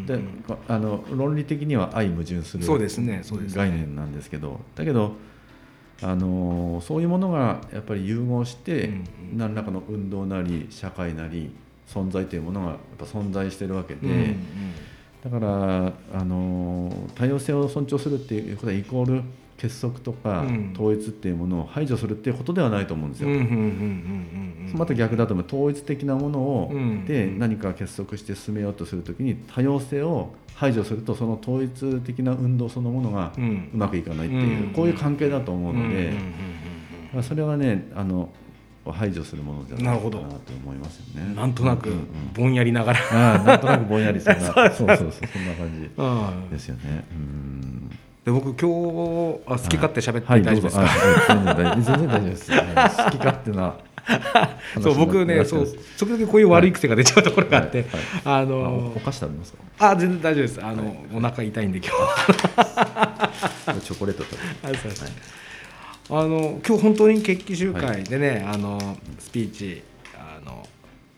[0.00, 0.18] んで
[0.68, 5.12] あの論理的には相矛盾する概念なんですけどだけど
[6.02, 8.90] あのそういうものがやっぱり融合して、
[9.34, 11.50] 何らかの運動なり社会なり
[11.86, 14.40] 存在というものがやっぱ存在してるわけで、うんうん。
[15.24, 19.22] だからあの多様性を尊重するっていうことはイコール
[19.56, 20.72] 結束とかうん。
[20.74, 23.28] 統一っていうものを排除するっていうことではないと思うんですよ。
[24.76, 25.46] また逆だと思う。
[25.46, 27.04] 統一的なものを、うん。
[27.04, 34.72] で何か結束して進めようとするときに多様性を排除するとその統一的な運動そのものがうまくいかないっていう、うん。
[34.72, 36.12] こういう関係だと思うので、
[37.22, 38.28] それはねあの
[38.86, 41.26] 排除するものじゃないかなと思いますよね。
[41.28, 41.36] うん。
[41.36, 41.90] なんとなく
[42.34, 43.38] ぼんやりながら。
[43.38, 44.40] なんとなくぼんやりそんな。
[44.40, 47.06] そうそうそうそんな感うんじですよね。
[47.12, 47.83] うん
[48.24, 50.42] で僕今日あ好き勝手喋ってはい。
[50.42, 52.50] 大丈夫ですか、はい全然大丈夫です。
[52.52, 52.60] はい。
[52.62, 53.76] 好き勝手な
[54.82, 55.66] そう僕ねそう
[55.98, 57.86] 時々こういう悪い癖が出ちゃうところがあって、はい。
[57.88, 58.00] はい。
[58.24, 59.90] ああのお菓子食べますか？
[59.90, 60.64] あ全然大丈夫です。
[60.64, 61.88] あの、お腹痛いんで今
[63.74, 64.32] 日 チョコレート食
[64.62, 65.12] べあそうです
[66.10, 69.82] あの今日本当に決起集会でね、あのスピーチ
[70.14, 70.66] あの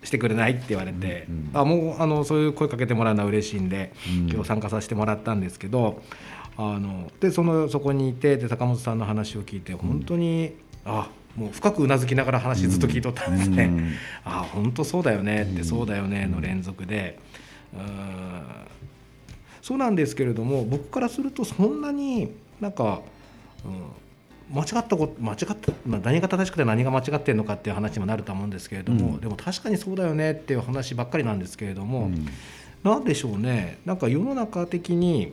[0.05, 1.61] してくれないって言われて、うんうん。
[1.61, 4.31] あもうあのそういう声かけてもらうのは嬉しいんで、うん。
[4.31, 6.03] 今日参加させてもらったんですけど
[6.59, 13.65] あのでそのそこにいてで坂本さんの話を聞いて本当に、あもう深くうなずきながら話ずっと聞いとったんですね。
[13.65, 13.93] うん。
[14.25, 17.19] あ本当そうだよねって、うんそうだよねの連続で。
[17.75, 18.43] うーん。
[19.61, 23.03] そうなんですけれども僕からするとそんなになんか、
[23.65, 29.21] うん、間違ったこと間違った、まあ、何が正しくて何が間違ってるのかっていう話にもなると思うんですけれども、うん。
[29.21, 32.29] でも確かにそうだよねっていう話ばっかりなんですけれども、うん。
[32.83, 35.33] なんでしょうねなんか世の中的に、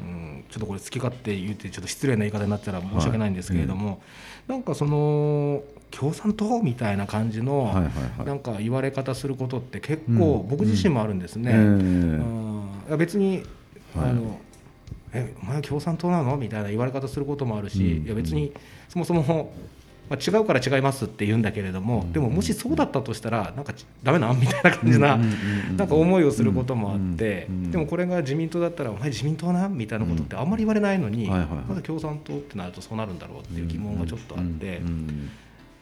[0.00, 4.02] うん、ちょっとこれ好き勝手言ってちょっと失礼な言い方になったら申し訳ないんですけれども、
[4.48, 7.90] なんかその共産党みたいな感じの、はいはいは
[8.24, 8.26] い。
[8.26, 10.48] なんか言われ方することって結構うん。
[10.48, 11.52] 僕自身もあるんですね。
[11.52, 12.68] ええうん。
[12.88, 13.44] いや別に、
[13.94, 14.10] はい。
[14.10, 14.40] あの
[15.12, 16.36] えお前は共産党なの？
[16.36, 18.06] みたいな言われ方することもあるし、うん。
[18.06, 18.52] いや別に
[18.88, 19.52] そもそも、
[20.10, 25.16] まあ、違うから違いますって言うんだけれども、うんでももしそうだったとしたらなんかちダメなんみたいな感じな、
[25.76, 34.82] なんか思いをすることもあって、でもこれが自民党だったら「お前自民党な?」みたいなことってあんまり言われないのに、まだ共産党ってなるとそうなるんだろうっていう疑問がちょっとあって、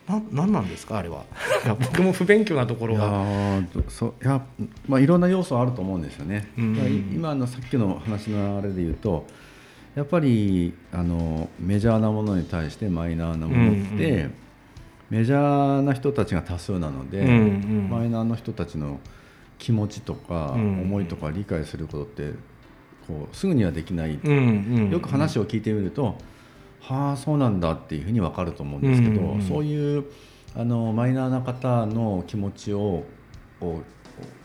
[0.06, 1.24] ななんなんですかあれは。
[1.80, 3.60] 僕も不勉強なところいやは。
[3.60, 4.42] ーそういや
[4.86, 6.48] まあいろんな要素あると思うんですよね。
[6.58, 7.12] うん。
[7.14, 9.26] 今のさっきの話のあれで言うと
[9.94, 14.34] やっぱりあのメジャーなものに対してマイナーなものって、うんう
[15.10, 17.88] メジャーな人たちが多数なので、うんうん。
[17.90, 19.00] マイナーの人たちの
[19.58, 20.82] 気持ちとかうん。
[20.82, 22.32] 思いとか理解することって
[23.06, 24.90] こうすぐにはできない、うんうん。
[24.90, 26.18] よく話を聞いてみると、
[26.80, 30.04] はあそうなんだっていうふうに分かると思うんですけど、うんうんそういう
[30.56, 33.04] あのマイナーな方の気持ちを
[33.60, 33.82] お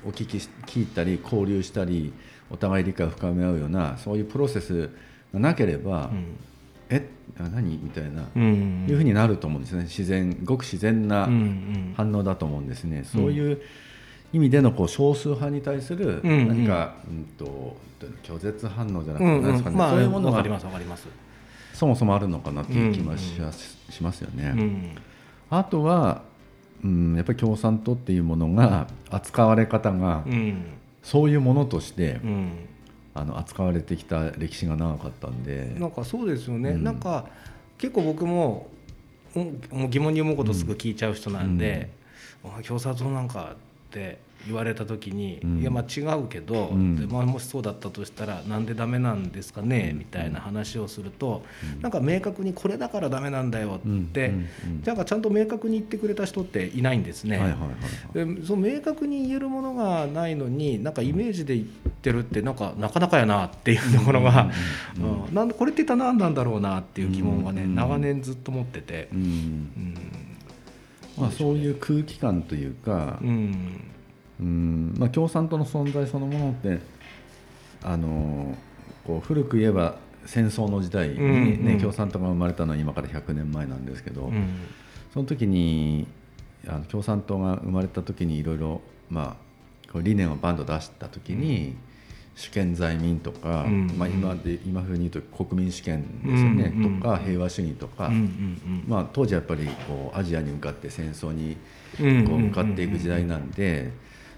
[0.09, 2.13] 聞きし聞いたり交流したり
[2.51, 4.89] お互い理解を深め合うようなそういうプロセス
[5.33, 6.11] がなければ、
[6.89, 7.79] えあ何？
[7.81, 8.85] みたいな、うん。
[8.87, 9.83] いうふうになると思うんですね。
[9.83, 11.93] 自然ごく自然なうんうん。
[11.95, 13.03] 反応だと思うんですね。
[13.03, 13.61] そういう
[14.31, 16.47] 意味でのこう少数派に対するうんうん。
[16.49, 17.75] 何か、うんと
[18.23, 19.75] 拒絶反応じゃなくて、うん何ですかね。
[19.77, 20.43] まあそういうものが。
[20.59, 21.07] そ
[21.73, 23.33] そもそもあるのかなっていう気もし,、
[23.89, 24.53] しますよね。
[24.55, 24.95] うん。
[25.49, 26.21] あとは、
[26.83, 30.65] うん、やっぱり共産党っていうものが扱われ方がうん。
[31.01, 32.51] そういうものとして、うん
[33.15, 35.75] あの扱われてきた歴史が長かったんで。
[35.77, 36.83] なんかそうですよね、うん。
[36.83, 37.25] なんか
[37.77, 38.67] 結構僕も
[39.35, 41.89] うんもう疑問に思うことすぐ聞いちゃう人なんで
[42.43, 43.55] 「あ共産党なんか」
[43.89, 45.59] って言われた時に「うん。
[45.61, 46.95] いやまあ違うけど、うん。
[46.95, 51.43] でまあ、もしそうだったとしたらなんでダメなんですかね」みたいな話をすると、
[51.81, 54.33] なんか明確にこれだからダメなんだよって、
[54.85, 57.55] なんかちゃんと明確に言ってくれた人っていないんですね。
[58.13, 61.67] でその明確に言えるものがないのになんかイメージで言っ
[62.01, 64.51] てるってなんかなかなかやなっていうところが、
[64.97, 69.07] うんなんでこれって一体何なんだろうなっていう疑問はね、長年ずっと持ってて。
[69.13, 69.19] う、ん。
[69.19, 69.95] うん。
[71.17, 73.81] まあ、そういう空気感というか、うん
[74.43, 76.79] うんまあ、共産党の存在そのものって
[77.81, 78.55] あの
[79.05, 81.79] こう古く言えば戦争の時代に、ねうんうん。
[81.79, 84.47] 共産党が生まれたのは今から100年前なんですけど、うん。
[85.13, 86.07] その時に
[86.67, 89.37] あの共産党が生まれた時にいろいろま
[89.93, 91.75] あ理念をバンド出した時に、
[92.35, 101.57] 主権在民とか、うんまあ、今で今風に言うと国民主権ですよね、うんうんとか平和主義とか、うんうんまあ、当時はやっぱりこうアジアに向かって戦争に
[101.99, 102.27] うん。
[102.27, 103.91] こう向かっていく時代なんで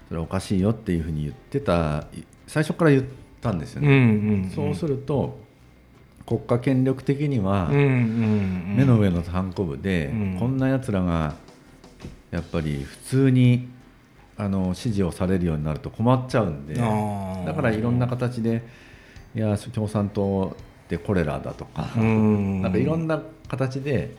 [0.08, 3.04] それはおかしいよっていうふうに言ってたい最初から言っ
[3.40, 3.96] たんですようんうね。
[4.46, 4.50] ん。
[4.54, 5.38] そうすると
[6.26, 8.74] 国家権力的にはうんうんうん。
[8.76, 10.36] 目の上のハンコ部でうん。
[10.38, 11.34] こんなやつらが
[12.30, 13.68] やっぱり普通に
[14.36, 18.62] あの支持をされるようになると困っちゃうんでだからいろんな形で
[19.34, 22.62] いや共産党ってコレラだとかうん。
[22.62, 24.14] なんかいろんな形で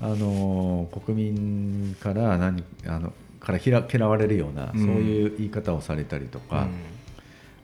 [0.00, 4.78] あの国民から何あのから嫌嫌われるような、うん。
[4.78, 6.68] そういう言い方をされたりとか、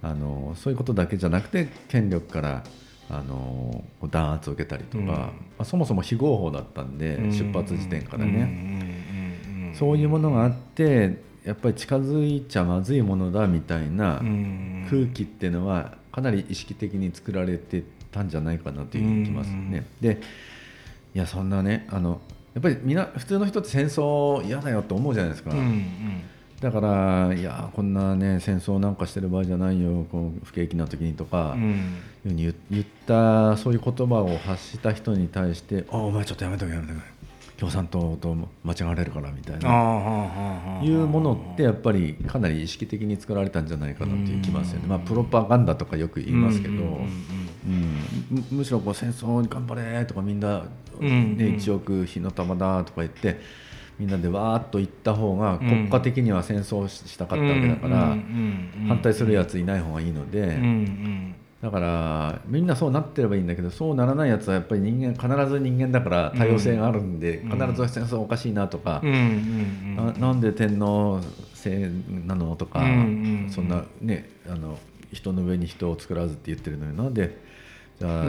[0.02, 2.64] あのそういうことだけじゃなくて権力から
[3.08, 5.06] あの弾圧を受けたりとか、うん。
[5.06, 7.32] まあ、そもそも非合法だったんで、うん。
[7.32, 14.86] 出発時点からね、そういうものがあってやっぱり近づいちゃまずいものだみたいなうん。
[14.90, 19.86] 空気っていうのはかなり意識的に作られてたんじゃないかなという気ますね。
[20.00, 20.20] で
[21.14, 22.20] いやそんなねあの
[22.54, 26.22] やっぱりみんな普通の人って戦争嫌だよって思うじゃないですか、うんうん。
[26.60, 31.96] だからいやこんなね戦争なんかしてる場合じゃないよこう不景気な時にとか、うん。
[32.36, 37.00] 言ったそういう言葉を発した人に対して「あお前ちょっとやめとけやめとけ
[37.58, 40.80] 共産党と間違われるから」みたいな。
[40.82, 44.86] いうものってやっぱりかなり意識的に作られたんじゃないかなという気ますよね。
[44.86, 46.74] まあ、プロパガンダとかよく言いますけど、
[48.30, 50.66] むむしろこう戦争に頑張れとかみんな、
[51.00, 51.54] うんねうん。
[51.56, 53.40] 1億火の玉だとか言って
[53.98, 55.68] みんなでわーっと言った方がうん。
[55.68, 58.16] 国家的には戦争をしたかったわけだから、
[58.86, 60.58] 反対するやついない方がいいので、
[61.62, 67.50] だからみんなそうなってればいいんだけどそうならないやつはやっぱり人間必ず人間だから多様性があるんで、うん。
[67.50, 69.96] 必ず戦争おかしいなとかうんう、んうん。
[69.96, 71.20] ななんで天皇
[71.54, 71.90] 制
[72.26, 72.80] なのとか、
[73.50, 74.78] そんなねあの
[75.12, 77.04] 人の上に人を作らずって言ってるのにな。
[77.04, 77.36] んで
[77.98, 78.26] じゃあ、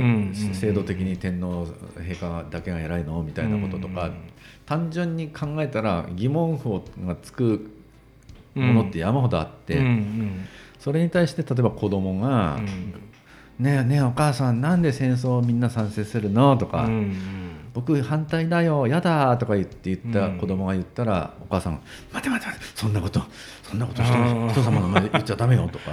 [0.56, 4.14] 制度的に天皇陛下だけが偉いのみたいなこととか、うん。
[4.66, 7.70] 単純に考えたら疑問符がつく
[8.56, 9.80] ものって山ほどあって、
[10.80, 12.94] それに対して例えば子供がうん
[13.60, 17.16] 「ねえねえお母さんなんで戦争みんな賛成するの?」とか、うん
[17.72, 23.22] 僕反対だよやだとか言って言った子供が言ったら、お母さんが「待て待て待てそんなこと
[23.62, 25.92] そんなこと人あー人様の前で言っちゃダメよ」とか。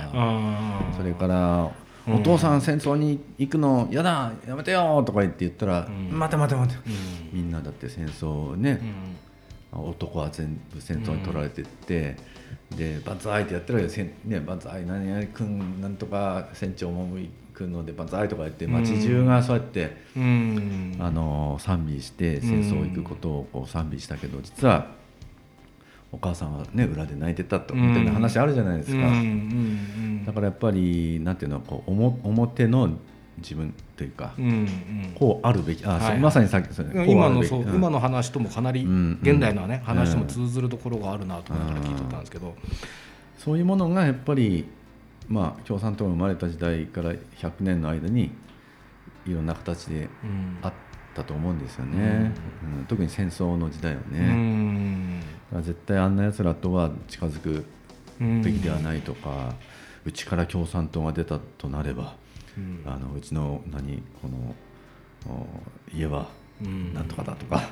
[0.97, 1.71] それから
[2.09, 2.15] 「うん。
[2.15, 6.19] お父さん戦争に行くのやだやめてよ」とか言って言ったら「うん。
[6.19, 6.81] 待て待て待て」
[7.33, 7.41] うん。
[7.41, 8.81] みんなだって戦争ね、
[9.75, 9.91] うん。
[9.91, 12.17] 男は全部戦争に取られてって、
[12.75, 17.07] でバンザイってやってるわけでねバンザイ何々君なんとか船長も
[17.57, 20.97] くんのでバンザイとか言って街中がそうやって、うん。
[21.01, 24.89] あの賛美して戦争行くことをこう賛美したけど実は
[26.13, 28.99] お母さんはね裏で泣いてたとみたいな話あるじゃないですか、
[30.27, 32.91] だからやっぱりなんていうのこう表表の
[33.39, 34.33] 自分というか、
[35.15, 36.19] こうあるべきあ、はい。
[36.19, 36.69] まさにさっき
[37.11, 39.19] 今のそう、今の話ともかなり、うん。
[39.23, 39.95] 現代のね、うん。
[39.95, 42.55] 話とも通ずるところがあるなと思いながら聞いてたんですけど、
[43.39, 44.67] そういうものがやっぱり、
[45.29, 48.31] まあ、共産党が生まれた時代から100年の間に
[49.25, 50.59] いろんな形でうん。
[50.63, 50.73] あっ
[51.15, 52.87] たと思うんですよね、うん。
[52.87, 55.21] 特に戦争の時代はうね、ん。
[55.21, 57.65] だから絶対あんなやつらとは近づく
[58.45, 59.55] べきではないとか、
[60.05, 62.15] うちから共産党が出たとなれば、
[62.57, 62.83] うん。
[62.87, 64.55] あのうちの何この
[65.29, 65.47] お
[65.93, 66.29] 家は
[66.63, 66.95] うん。
[66.95, 67.63] なんとかだとか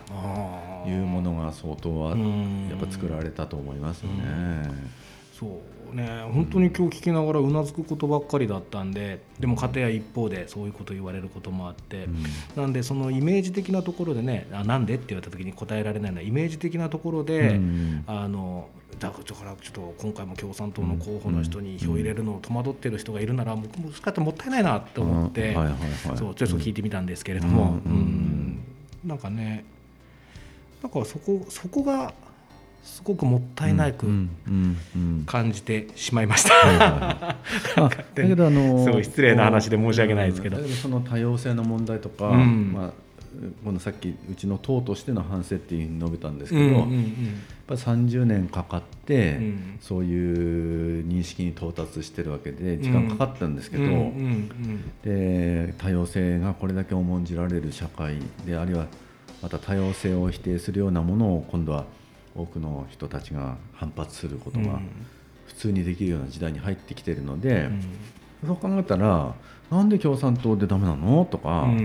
[0.87, 2.69] いうものが相当はうん。
[2.69, 4.71] やっぱ作られたと思いますよね。
[5.33, 5.51] そう
[5.93, 12.25] ね本当に今日聞きながらうなずくことばっかりだったんででも片や一方でそういうこと言われることもあって、うん。
[12.57, 16.19] なんでそのイメージ的なところでねあなんでって言われた時に答えられないの？
[16.19, 18.05] はイメージ的なところで、うん。
[18.07, 18.69] あの
[18.99, 25.57] だからちょっと今回も共産党の候補の人に票入れるのを戸惑ってる人がいるなら僕もしかしたらもったいないなと思って、うん。
[25.57, 26.17] はいはいはい。
[26.17, 27.93] そうちょっと聞いてみたんですけれども、うん。
[27.93, 28.65] うん。
[29.05, 29.65] なんかね
[30.81, 32.15] なんかそこそこが
[32.85, 35.25] すごくもったいないくうんうんうん。
[35.27, 36.51] 感じてしまいました。
[37.81, 40.59] だけどあのすごい失礼な話で申し訳ないですけど。
[40.59, 42.73] うんだけどその多様性の問題とか、うん。
[42.73, 42.93] まあ
[43.65, 47.03] このさっきうちの党としての反省っていうふうに述べたんですけど、うんうん
[47.67, 49.79] やっぱり30年かかって、うん。
[49.81, 54.81] そういう認識に到達してるわけで時間かかったんですけど、うんうんうん。
[55.03, 58.87] で多様性がこれだけ重んじられる社会であるいは
[59.41, 61.87] また多様性を否定するようなものを今度は
[62.35, 64.81] 多くの人たちが反発することが
[65.47, 67.69] 普通にできるような時代に入ってきているので、
[68.47, 69.35] そう考えたら
[69.71, 71.25] なんで共産党でダメなの？
[71.25, 71.79] とか、うん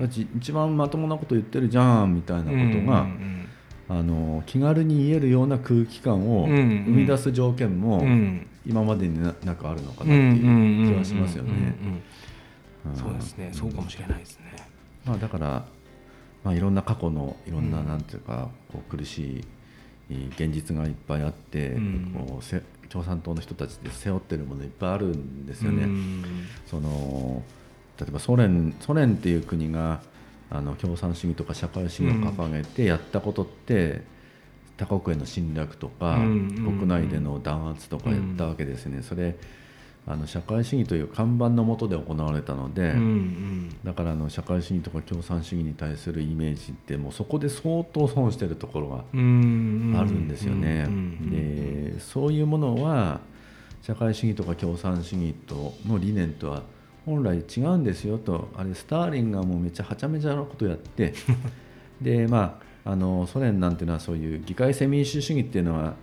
[0.00, 0.10] うん。
[0.36, 3.48] 一番まともなこと言ってるじゃんみたいなことが、うん
[3.90, 6.84] あの気軽に言えるような空気感をうんうん。
[6.84, 8.06] 生み出す条件もうん。
[8.06, 11.50] うん今までにななくあるのかなってうんうんうんいう気はしますよね。
[11.50, 13.00] うんうんうん。
[13.00, 13.48] そうですね。
[13.50, 14.44] そうかもしれないですね。
[15.06, 15.64] まあ、だから、
[16.44, 19.44] まあ、いろんな過去のいろんなうんなんていうかこう苦しい
[20.10, 22.12] 現実がいっぱいあって、うん。
[22.26, 25.84] こうせ共産党の人たちで背負ってるものいっぱいあるんですよね。
[25.84, 26.24] うん。
[26.66, 27.42] その
[28.00, 30.00] 例えばソ連ソ連っていう国が
[30.50, 34.02] あの共産主義とか社会主義を掲げてやったことって、
[34.78, 36.78] 他国への侵略とか、うん。
[36.78, 39.02] 国内での弾圧とかやったわけですね。
[39.02, 39.36] それ
[40.10, 50.86] あの社会主義という看板の下で行われたので、うんうんだからあの社会主義とか共産主義に対するイメージってもうそこで相当損してるところがうんあるんですよね。
[50.88, 53.20] うんうんでそういうものは
[53.82, 56.62] 社会主義とか共産主義との理念とは
[57.04, 61.14] 本来違うんですよとあれスターリンがもうめっちゃはちゃめちゃなことやって
[62.00, 65.94] でまああのソ連なんていうのはそういう議会制民主主義っていうのは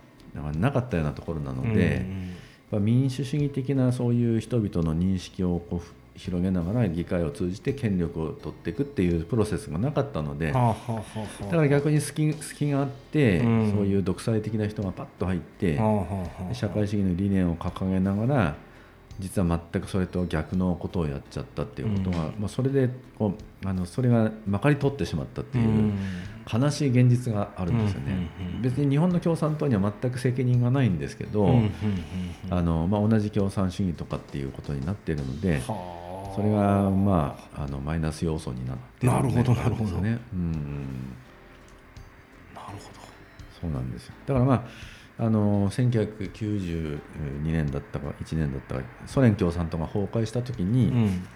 [0.59, 1.95] なんかったようなところなので。
[1.95, 2.34] やっ
[2.71, 11.03] ぱ民主主義的なそういう人々の認識をこうふ広げながら議会を通じて権力を取っていくっていうプロセスがなかったのではあはあは
[11.41, 13.71] あだから逆に隙隙があって、うん。
[13.71, 15.77] そういう独裁的な人がパッと入って、
[16.53, 18.55] 社会主義の理念を掲げながら
[19.19, 22.35] 実は全くそれと逆のことをやっちゃったっていうことが、うん。
[22.39, 22.89] まあ、それで
[23.19, 25.67] こうあのそれがまかり通ってしまったっていう。
[25.67, 25.99] うん
[26.51, 28.29] 悲しい現実があるんですよね、
[28.61, 31.49] 別に日本の共産党には全く責任がないんですけど、
[32.49, 36.05] あのまあ、同じ共産主義とかっていうことになっているので、はあ。
[36.35, 40.19] それが、まあ、あのマイナス要素になっているなるほど面があんですよね。
[40.33, 40.85] うんうん
[42.53, 42.95] なるほ
[43.61, 44.13] そうなんですよ。
[44.25, 44.53] だから、ま
[45.17, 46.99] あ、あの1992
[47.43, 51.27] 年だったか1年だったかソ連共産党が崩壊した時に、どうん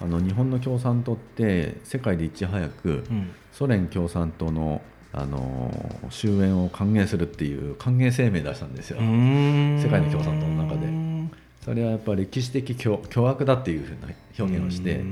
[0.00, 3.30] あの日本の共産党って世界でいち早くうん。
[3.52, 4.80] ソ連共産党の
[5.12, 5.72] あの
[6.10, 9.00] 終焉を歓迎するっていう歓迎声明出したんですよ。
[9.00, 10.86] 世世界の共産党の中で。
[11.64, 15.02] それはやっぱり歴史的巨巨悪だっていうふうな表現をして、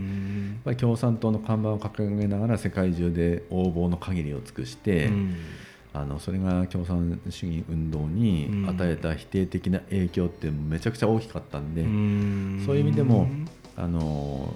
[0.65, 5.11] やっ共産党の看板を掲げながら世界中で横暴の限りを尽くして、
[5.93, 11.83] あのそれが共産主義運動に与えた否定的な影響ってめちゃくちゃ大きかったんで、
[12.65, 13.29] そういう意味でも
[13.77, 14.55] あの、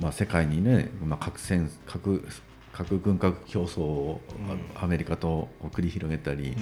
[0.00, 2.26] まあ、世界にね、まあ、核戦核
[2.72, 4.20] 核軍拡競争を
[4.74, 6.56] アメリカと繰り広げたり、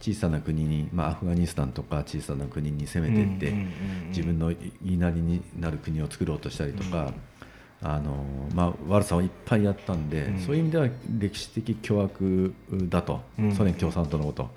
[0.00, 3.52] 小さな国に、まあ、アフガニスタンとか小さな国に攻めていって、
[4.08, 7.12] 自分の言いなりになる国を作ろうとしたりとか、
[7.80, 8.24] あの
[8.54, 10.38] まあ、悪さをいっぱいやったんで、うん。
[10.40, 12.52] そういう意味では歴史的巨悪
[12.88, 13.52] だと、うん。
[13.54, 14.50] ソ連共産党のこと、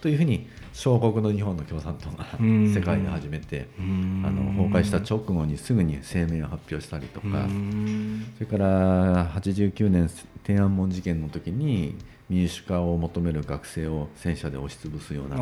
[0.00, 0.48] というふうに
[0.80, 2.72] 小国の日本の共産党がうん。
[2.72, 3.82] 世界で始めて、あ
[4.30, 7.46] の崩壊した直後にすぐに声明を発表したりとか、
[8.38, 10.08] それから89年
[10.42, 11.96] 天安門事件の時に
[12.30, 15.36] 民主化を求める学生を戦車で押しつぶすような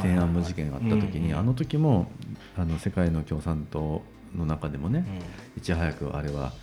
[0.00, 2.10] 天安門事件があった時に、あの時も
[2.56, 4.00] あの世界の共産党
[4.34, 5.04] の中でもね、
[5.54, 6.54] いち早くあれは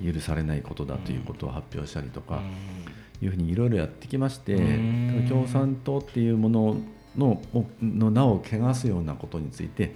[0.00, 2.42] 許されないことだということを発表したりとか、
[3.20, 4.56] いうふうにいろいろやってきまして、
[5.28, 6.76] 共産党っていうもの
[7.16, 7.40] の
[7.82, 9.94] の名を汚すようなことについて、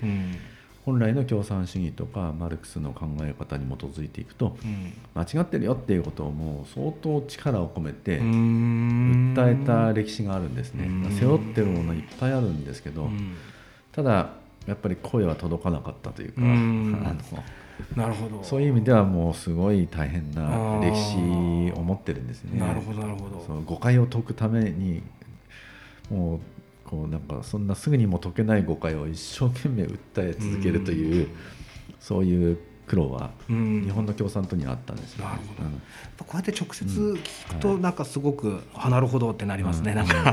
[0.84, 4.56] 本来の共産主義とかマルクスの考え方に基づいていくと
[5.14, 10.86] 間違ってるよっていうことをもう相当力を込めて訴えた歴史があるんですね。
[10.86, 11.10] うん。
[11.18, 13.08] 背負ってるものいっぱいあるんですけど
[13.92, 14.30] ただ
[14.66, 16.92] やっぱり声は届かなかったというかあうん。
[16.92, 16.98] の
[17.96, 18.42] なるほど。
[18.42, 21.16] そういう意味ではもうすごい大変な歴史
[21.78, 22.60] を持ってるんですね。
[22.60, 23.42] なるほどなるほど。
[23.46, 25.02] その誤解を解くために
[26.10, 26.40] もう
[26.90, 31.28] こうなんかそんなすぐにも解けない誤解を一生懸命訴え続けるという、
[32.00, 32.58] そういう
[32.90, 35.80] 苦労は日本の共産党にはあったんですよ、ね、なるほど、うん、
[36.18, 40.32] こうやって直接聞くとなんかすごく、あなるほどってなりますね、なんか,、は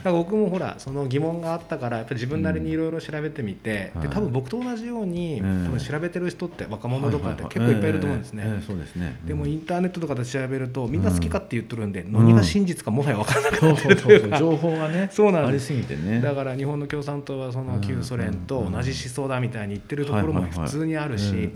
[0.00, 8.64] い、か僕もほらその疑問があったからやっぱり自分なりにいろいろ調べてみて、で多分僕と同じように、多分調べてる人って若者とかって結構いっぱいいると思うんですね。
[8.66, 9.20] そうですね。
[9.24, 14.38] でもインターネットとかで調べるとみんな好きかって言ってるんで、何が真実かもはや分からなくなってるというか。
[14.40, 16.20] 情報がね そうなんありすぎてね。
[16.20, 21.52] だから日本の共産党はその旧ソ連と同じ思想だみたいに言ってるところも普通にあるし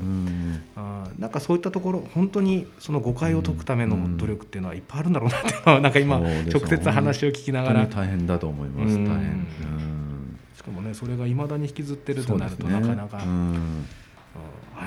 [1.18, 7.86] なんかそういったところ本当にその誤解を解くための努力っていうのはいっぱいあるんだろうなっていうのは なんか今直接話を聞きながら。
[7.86, 8.96] 大変だと思います。
[8.96, 9.46] 大変。
[10.54, 13.22] しかもねそれがいまだに引きずってるとなるとなかなか、や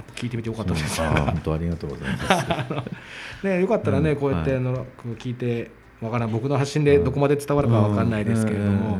[0.02, 1.02] っぱ聞いてみてよかったです。
[1.02, 2.84] 本当ありがとうございま
[3.42, 3.46] す。
[3.48, 4.86] ねよかったらね、こうやっての、
[5.18, 5.72] 聞いて
[6.02, 9.00] わからん僕の発信でどこまで伝わるかわかんないですけれども。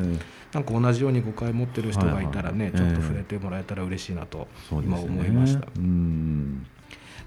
[0.54, 5.68] なんか同じように誤解持ってる人がいたらね、ちょっと触れてもらえたら嬉しいなと今思いました。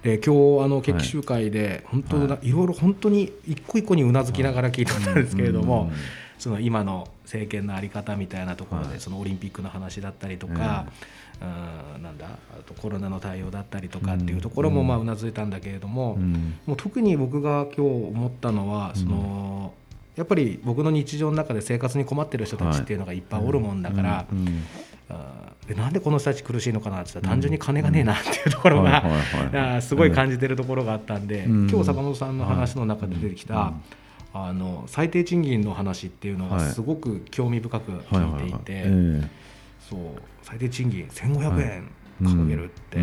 [0.03, 5.93] で今日あの決起集会で本当、はい、いろいろ本当に一個一個にうなずきながら聞いてたんですけれども、
[6.39, 10.87] その今の政権の在り方みたいなところで、そのオリンピックの話だったりとか、
[11.41, 16.16] うん、なんだあとコロナの対応だったりとかっていうところもまあうなずいたんだけれども,、
[16.66, 19.73] もう特に僕が今日思ったのはその、
[20.16, 24.26] やっぱり僕の日常の中で生活に困ってる人たちっていうのがいっぱいおるもんだから、
[25.66, 33.72] でなんでこの人たち苦しいのかなって単純に金がねえなっていうところがすごい感じてるところがあったんで、今日坂本さんの話の中で出てきた、
[34.34, 38.84] あの最低賃金の話っていうのがすごく興味深く聞いていて、
[39.88, 40.00] そう
[40.42, 41.90] 最低賃金1500円
[42.20, 42.98] 掲げるって、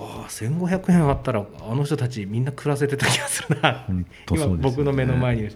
[0.00, 5.50] ああ1500円あったらあの人たちみんな暮らせてた気がするな、ね、今僕の目の前に、ね、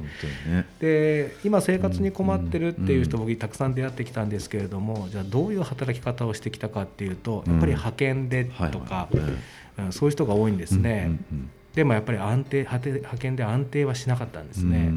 [0.81, 9.09] で今生活に困ってるっていう人、僕たくさん出会ってきたんですけれどもじゃあどういう働き方をしてきたかっていうとやっぱり派遣でとか、
[9.91, 11.21] そういう人が多いんですね。
[11.75, 14.93] でもやっぱり安定派遣で安定はしなかったんですね。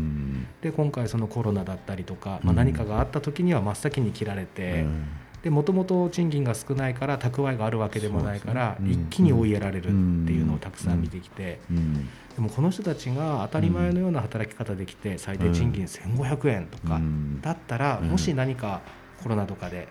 [0.61, 4.85] で今回そのコロナだったりとか、まあ、何かがあった時には真っ先に切られて。
[5.45, 9.93] でもともと賃金が少ないから蓄えがあるわけでもないから、一気に追いやられるって
[10.33, 11.59] いうのをたくさん見てきて、
[12.35, 16.99] でもこの人たちが当たり前のような働き方できて最低賃金1500円とか
[17.43, 18.81] だったら、もし何か
[19.21, 19.87] コロナとかで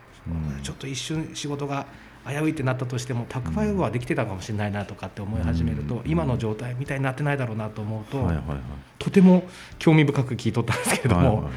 [0.65, 1.87] ちょっと一瞬仕事が
[2.27, 8.29] 危ういってなったとしても蓄えはできてたかもしれないなとかって思い始めると、今の状態みたいになってないだろうなと思うと、
[8.99, 9.45] とても
[9.79, 11.49] 興味深く聞いとったんですけれども。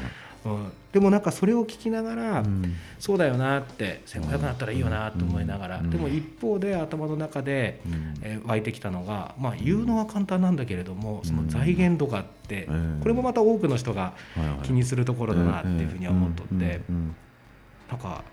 [0.44, 7.80] うん、でもなんかそれを聞きながら、うん、そうだよなって1500なったらいいよなと思いながら、うん、でも一方で頭の中で、
[8.22, 12.68] えー、湧いてきたのが、まあ、言うのは簡単なんだけれどもその財源とかって、
[13.02, 14.14] これもまた多くの人が
[14.62, 16.80] 気にするところだなっていうふうには思っとって、
[17.90, 18.24] なんか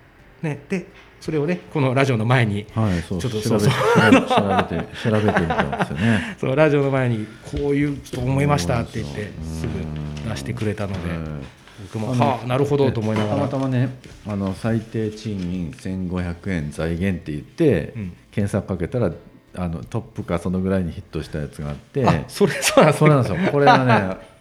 [0.41, 0.87] ねで
[1.19, 3.69] それをねこのラジオの前に、はい、ちょっとそうそう。
[3.69, 3.69] 調
[4.09, 6.37] べて調べてみたんですよね。
[6.39, 11.55] そうラジオの前にこういうと思いましたって言ってすぐ出してくれたので。
[11.99, 12.25] 僕も。
[12.25, 13.35] はあなるほどと思いながら。
[13.35, 19.11] たまたまねあの最低賃金1500円財源って言って、うん、検索かけたら
[19.55, 23.51] あのトップかそのぐらいにヒットしたやつがあってそれそうなんですよ。
[23.51, 24.17] これがね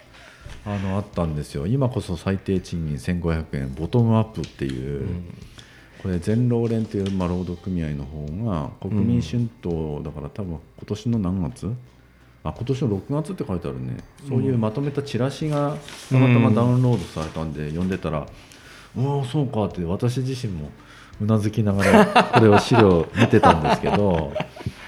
[0.66, 1.66] あのあったんですよ。
[1.66, 5.24] 今こそ最低賃金1500円ボトムアップっていう、うん、
[6.02, 11.70] これ全労連という、まあ、労働組合の方が国民春闘だから多分今年の何月
[12.44, 13.96] あ今年の6月って書いてあるね、
[14.28, 15.76] そういうまとめたチラシが
[16.10, 18.26] たまたまダウンロードされたんで読んでたら、
[18.94, 20.70] うん、おそうかって私自身も
[21.22, 24.34] うなずきながらこれを資料見てたんですけど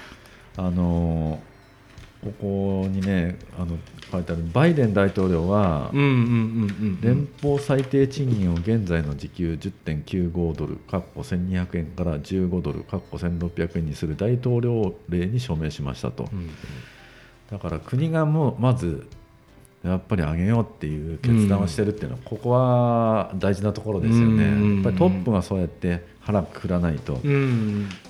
[0.55, 1.41] あの
[2.23, 3.77] ここにねあの
[4.11, 16.29] 書いてあるバイデン大統領は連邦最低賃金を現在の時給10.95ドルかっこ1200円から15ドルかっこ1600円にする大統領令に署名しましたと。
[16.31, 16.49] うんうん
[17.51, 19.07] だから国がもうまず
[19.83, 27.21] やっぱり上げようっていう決断をしてるっていうのは、ここは大事なところですよね、やっぱりトップがそうやって腹くくらないと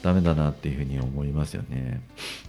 [0.01, 2.01] だめだなっていうふうに思いますよね。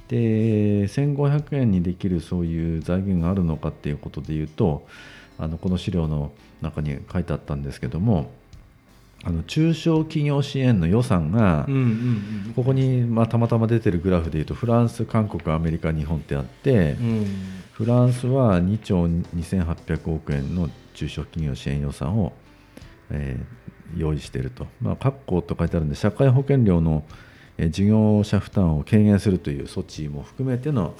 [0.09, 4.87] で1500円にできるそういう財源があるのかっていうことでいうと
[5.39, 6.33] あのこの資料の
[6.63, 8.31] 中に書いてあったんですけども
[9.25, 11.67] あの中小企業支援の予算が、
[12.55, 16.97] ここに、まあ、たまたま出てるグラフでいうとフランス、韓国、アメリカ、日本ってあって、
[17.73, 22.33] フランスは2兆2800億円の中小企業支援予算を、
[23.11, 27.05] えー、用意していると、まあ、各校と書いてあるんで社会保険料の、
[27.57, 30.95] えー、事業者負担を軽減するという措置も含めての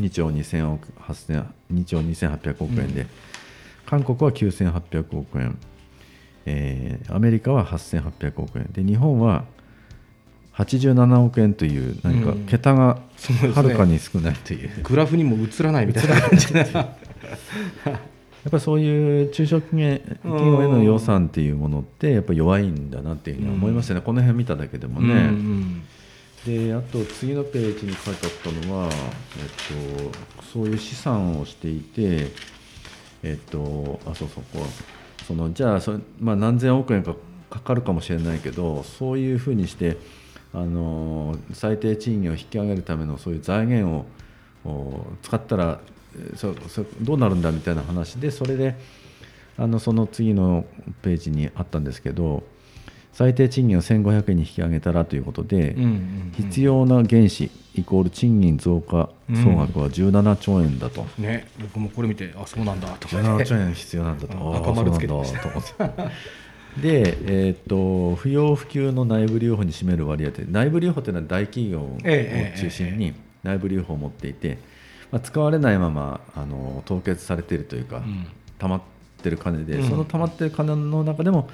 [0.00, 3.08] 2兆2000億2兆2800億円で、うん、
[3.86, 5.58] 韓国は9800億円
[6.46, 8.68] えーアメリカは8800億円。
[8.72, 9.44] で日本は
[10.54, 12.46] 87億円という何かうん。
[12.46, 13.00] 桁が
[13.54, 16.20] はるかに少ないという、グラフにも映らないみたいな。
[16.20, 16.60] 感じで
[18.42, 19.82] やっぱりそういう中小企
[20.24, 25.14] 業への予算っていうものってやっぱり弱いんだなっていうふうに思いましたね、この辺見ただけでもね。
[25.14, 25.82] うん
[26.46, 28.92] であと次のページに書いてあったのは、えっ
[30.38, 32.30] と、そういう資産をしていて、
[33.22, 34.64] えっと、あそうそうこう
[35.30, 37.14] そのじゃあそ、まあ、何千億円か
[37.50, 39.96] かかるかもしれないけどそういうふうにして
[40.52, 44.04] あの最低賃金を引き上げるためのそういう財源
[44.64, 45.80] を使ったら
[46.34, 48.74] そそどうなるんだみたいな話でそれで
[49.56, 50.64] あのその次の
[51.02, 52.42] ページにあったんですけど
[53.12, 63.16] 最低賃金を1500円に引き上げたらということで、うんうん必要な原資イコール賃金増加総額は17兆円だと、ね僕もこれ見てあそうなんだとか。
[63.16, 65.40] 17ね兆円必要なんだと、 赤丸つけてました。
[65.40, 65.72] と思って
[66.80, 74.58] で、えーっと不要不急の内部留保に占める割合って内部留保というのは大企業をええ中心に内部留保を持っていて、
[75.10, 78.26] まあ、使われないままあの凍結されているというか、うん。
[78.58, 78.80] 溜まっ
[79.22, 79.88] てる金で、うん。
[79.88, 81.48] その溜まってる金の中でも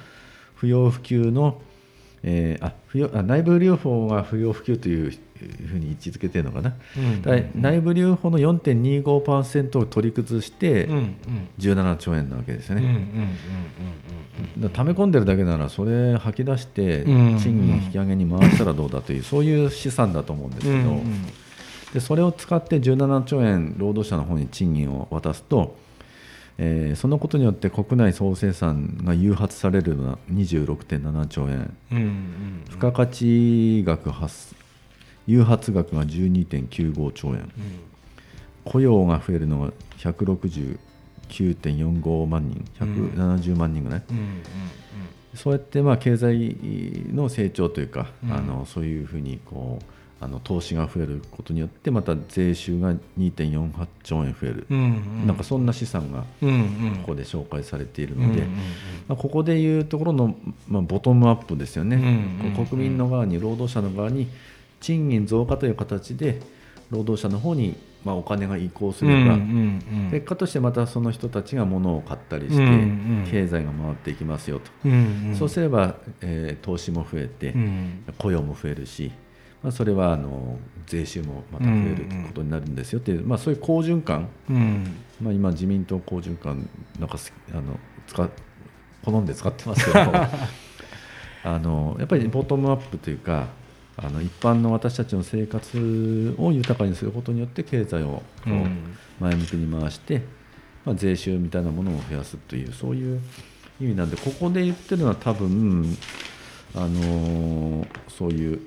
[0.57, 1.61] 不要不急の、
[2.23, 5.11] えーあ不要あ内部留保が不要不急という
[5.67, 7.51] ふうに位置づけてるのかな、うん。
[7.61, 11.15] 内部留保の4.25%を取り崩してうんうん。
[11.59, 13.07] 17兆円なわけですよね、
[14.73, 20.99] 溜め込んでるだけならそれ吐き出してうん賃金引き上げに回したらどうだというそういう資産だと思うんですけど、
[21.93, 25.77] でそれを使って17兆円労働者の方に賃金を渡すと、
[26.59, 31.75] えーそのことによって国内総生産が誘発されるのは26.7兆円。
[31.91, 34.55] うんうん付加価値額発
[35.27, 37.51] 誘発額が12.95兆円。
[38.65, 39.71] 雇用が増えるのが
[41.29, 42.65] 169.45万人。
[42.79, 44.41] 170万人ぐらい、うんうん。
[45.35, 46.55] そうやってまあ経済
[47.13, 48.33] の成長というか、うん。
[48.33, 49.85] あのそういうふうにこう
[50.19, 55.27] あの投資が増えることによってまた税収が2.48兆円増える、うんうん。
[55.27, 56.25] なんかそんな資産がこ
[57.07, 58.47] こで紹介されているので、うんうんうん。
[59.09, 60.35] まあ、ここでいうところの、
[60.67, 64.27] まあ、ボトムアップですよね、うんうん国民の側に労働者の側に
[64.79, 66.41] 賃金増加という形で
[66.89, 70.11] 労働者の方にまあお金が移行すれば、うんうんうん。
[70.11, 74.91] 結果としてまたその人たちが物を買ったりして、経済が回っていきますよと、うん
[75.29, 75.35] うん。
[75.35, 78.03] そうすれば、えー投資も増えて、うん。
[78.17, 79.11] 雇用も増えるし、
[79.63, 84.95] まあ、それはあの税収もまた増えることになるんですよっていう、まあ、そういう好循環、うん。
[85.21, 88.29] まあ、今自民党好循環なんかすあの使
[89.03, 89.99] 好んで使ってますけど。
[91.43, 93.47] あのやっぱりボトムアップというか
[93.95, 98.21] あの一般の私たちの生活を豊かにすることによって経済を
[99.19, 100.23] 前向きに回して、
[100.83, 103.21] まあ、税収みたいなものを増やすというそういう
[103.79, 105.97] 意味なんでここで言ってるのは多分
[106.75, 108.59] あのーそういう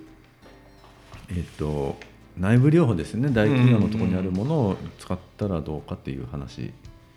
[1.37, 1.97] えっと
[2.39, 3.29] 内部留保ですね。
[3.31, 6.73] 大企業のところにあるものを使ったらどうかっていう話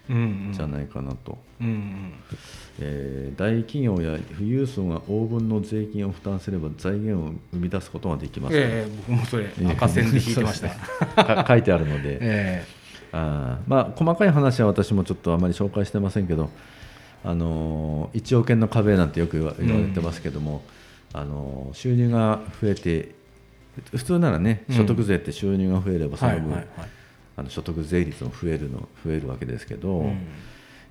[0.09, 2.13] うんじゃないかなと、うんうん。
[2.79, 10.69] えー大企業や富裕層が応分の税金を負担すれば財源を生み出すことができます、ええ僕もそれ赤線で引いてました。
[11.23, 12.65] か 書いてあるので、え
[13.13, 16.49] あーまあ、細かい話は私もちょっとあまり紹介してませんけど、
[17.23, 20.63] あのー1億円の壁なんてよく言われてますけども、
[21.13, 23.22] あのー収入が増えて
[23.91, 24.75] 普通ならねうん。
[24.75, 26.63] 所得税って収入が増えればえその分、
[27.35, 30.27] あの所得税率も増えるの増えるわけですけど、うん。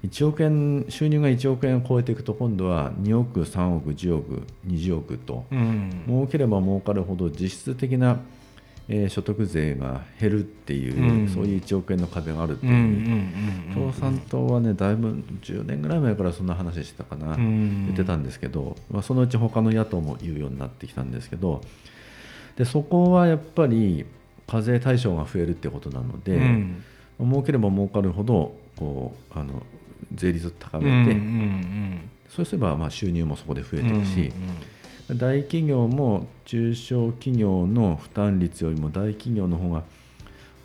[0.04, 6.02] 1億円収入が1億円を超えていくと今度は2億3億10億20億と、うん。
[6.06, 8.18] 儲ければ儲かるほど実質的な、
[8.88, 11.28] えー所得税が減るっていう、うん。
[11.28, 17.84] そういう1億円の壁があるっていう共産党はねだいぶ10年ぐらい前からそんな話してたかな、うん。
[17.86, 21.62] 言ってたんですけど、まあ、そのうち他の野党も言うようになってきたんですけど
[22.56, 24.04] でそこはやっぱり
[24.46, 26.84] 課税対象が増えるってことなので、うん。
[27.20, 29.62] 儲ければ儲かるほどこうあの
[30.14, 34.32] 税率を高うんめて、うんそうすればまあ収入もそこで増えうんていくし、
[35.18, 39.84] 大企業も中小企業の負担率よりも大企業の方が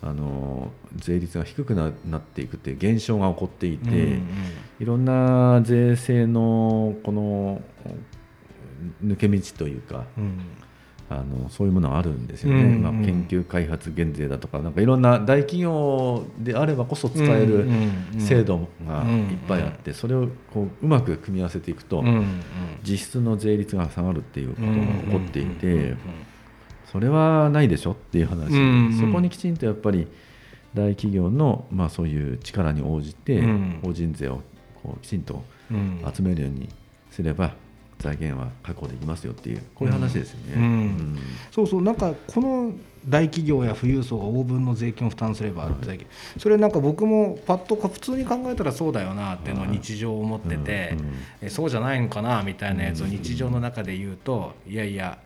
[0.02, 4.24] あの税率が低くななっていくっていう現象が起こっていて、うんうん。
[4.80, 7.60] いろんな税制のこの
[9.04, 10.40] 抜け道というかうん
[11.10, 17.66] あのそういうものがあるんですよね、うんうんまあ、研究開発減税だとかなんかいろんな大企業であればこそ使える
[18.18, 22.04] 制度がいっぱいあってそれをこううまく組み合わせていくと、
[22.82, 24.82] 実質の税率が下がるっていうことが起
[25.12, 25.96] こっていて
[26.92, 30.08] それはないでしょっていう話、そこにきちんとやっぱり
[30.74, 33.78] 大企業の、まあ、そういう力に応じてうん。
[33.82, 34.42] 法人税を
[34.82, 36.02] こうきちんとうん。
[36.14, 36.68] 集めるように
[37.10, 37.54] すれば
[37.98, 40.52] 財源は確保できますよっていうこういう話ですよね。
[40.56, 40.62] うん。
[40.62, 41.18] うん。
[41.50, 41.82] そうそう。
[41.82, 42.72] なんかこの
[43.08, 50.96] 大企業や富裕層が応分の税金を負担すれば財金それなんか僕もパッと普通に考えたらそうだよなっていうのを日常を思ってて、
[51.40, 55.18] えそうじゃないのかなみたいなやつを日常の中で言うといやいや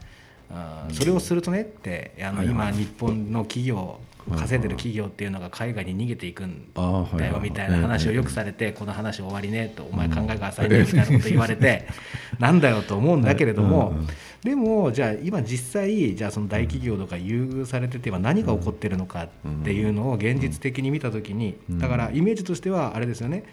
[0.51, 3.99] あそれをするとねってあの今日本の企業
[4.31, 11.87] 稼いでる企業っていうのが海外に逃げていくんだよみたいな話をよくされてこの話終わりねとお前考えが浅いねみたいなこと言われて
[12.39, 13.95] なんだよと思うんだけれども
[14.43, 19.29] でもじゃあ今実際じゃあその大企業とか優遇されてて今何が起こってるのかっ
[19.65, 23.45] ていうのを現実的に見た時にだからイメージとしてはあれですよね。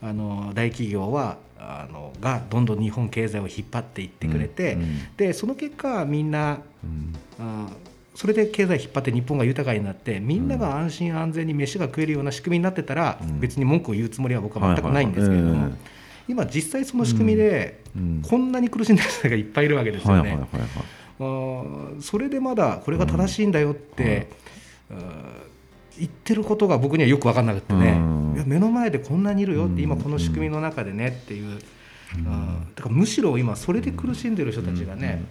[0.00, 4.78] あの大企業はあのがどんどん日本経済を引っ張っていってくれて、
[5.16, 6.60] でその結果みんな、
[7.40, 7.68] あ
[8.18, 15.70] それで経済引っ張って日本が豊かになってみんなが安心安全に飯が食えるような仕組みになってたら、別に文句を言うつもりは僕は全くないんですけれども。
[16.26, 17.80] 今実際その仕組みで
[18.28, 20.36] こんなに苦しんでる人がいっぱいいるわけですよね。
[22.00, 24.28] それでまだこれが正しいんだよって、
[25.96, 27.84] 言ってることが僕にはよく分かんなくてね、
[28.34, 31.60] いや目の前でこんなにいるよって今この仕組みの中でねっていう、
[32.74, 35.22] だからむしろ今それで苦しんでる人たちがね、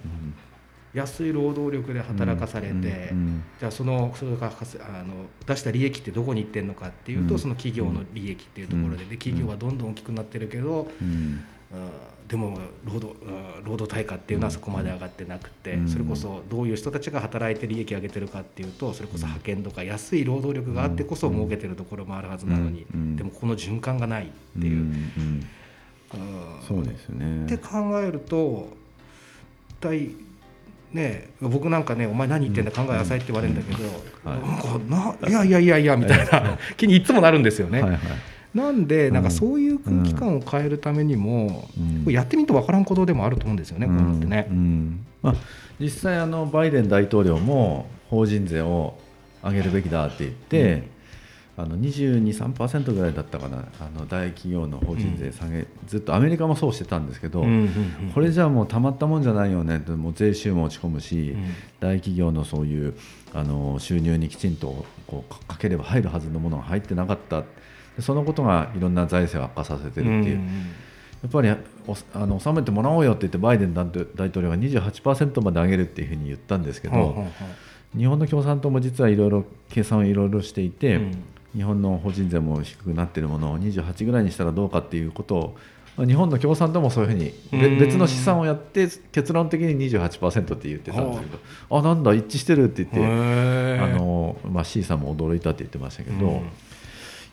[0.98, 3.12] 安い労働力で働かされて、
[3.58, 4.50] じゃあそのそれがあ
[5.04, 10.88] の出した利益ってどこに行ってるのかっていうと、その企業の利益っていうところでで企業はどんどん大きくなってるけど、
[12.28, 13.16] でも労働
[13.64, 22.86] 労働対価っていうのはそこまで上がってなくて、それこそどういう人たちが働いて利益上げてるかっていうとそれこそ派遣とか安い労働力があってこそ儲けてるところもあるはずなのに、
[23.16, 24.94] でもこの循環がないっていう。
[26.66, 28.70] そうですねって考えると
[29.78, 30.10] 体
[30.92, 33.88] ね、僕なんかね「お前何言ってんだ考え浅い」って言われるんだけど、
[34.24, 34.36] は
[35.20, 36.58] い、ないやいやいやいやみたいな。
[36.76, 37.82] 気にいつもなるんですよね。
[37.82, 38.00] はいはい。
[38.54, 41.68] なんでなんかそういう空気感を変えるためにも、
[42.06, 44.46] うん、やってみると分からんことでもあると思うんですよね、うん、こういうのってね。
[44.50, 45.06] うん。
[45.22, 45.34] まあ、
[45.78, 48.98] 実際あのバイデン大統領も法人税を
[49.44, 50.88] 上げるべきだって言って、
[51.58, 52.22] あの22、
[52.54, 53.64] 3%ぐらいだったかな。
[53.80, 57.44] あの大企業の法人税下げ、ずっとアメリカもそうしてたんですけど、
[58.14, 59.78] これじゃあもうたまったもんじゃないよね。
[59.88, 61.34] もう税収も落ち込むし、
[61.80, 62.94] 大企業のそういう
[63.34, 67.42] あの収入にきちんとこうかければ入るはずのものが入ってなかった。
[67.98, 70.42] そのことがいろんな財政を悪化させてるっていう、や
[71.26, 71.58] っぱりあ
[72.26, 74.06] の納めてもらおうよって言ってバイデン大統
[74.40, 77.26] 領が28%まで上げるっていうふうに言ったんですけど、
[77.96, 81.00] 日本の共産党も実はいろいろ計算をいろいろしていて、
[81.58, 85.56] 日本の法人税も低くなっているものを28ぐらいにしたらどうかっていうことを
[86.06, 91.38] 日本の共産党もそういうふうに別の試算をやって結論的に28%って言ってたんですけど
[91.76, 93.04] あなんだ一致してるって言って
[93.82, 96.42] あの、まあ、C さんも驚いたって言ってましたけど。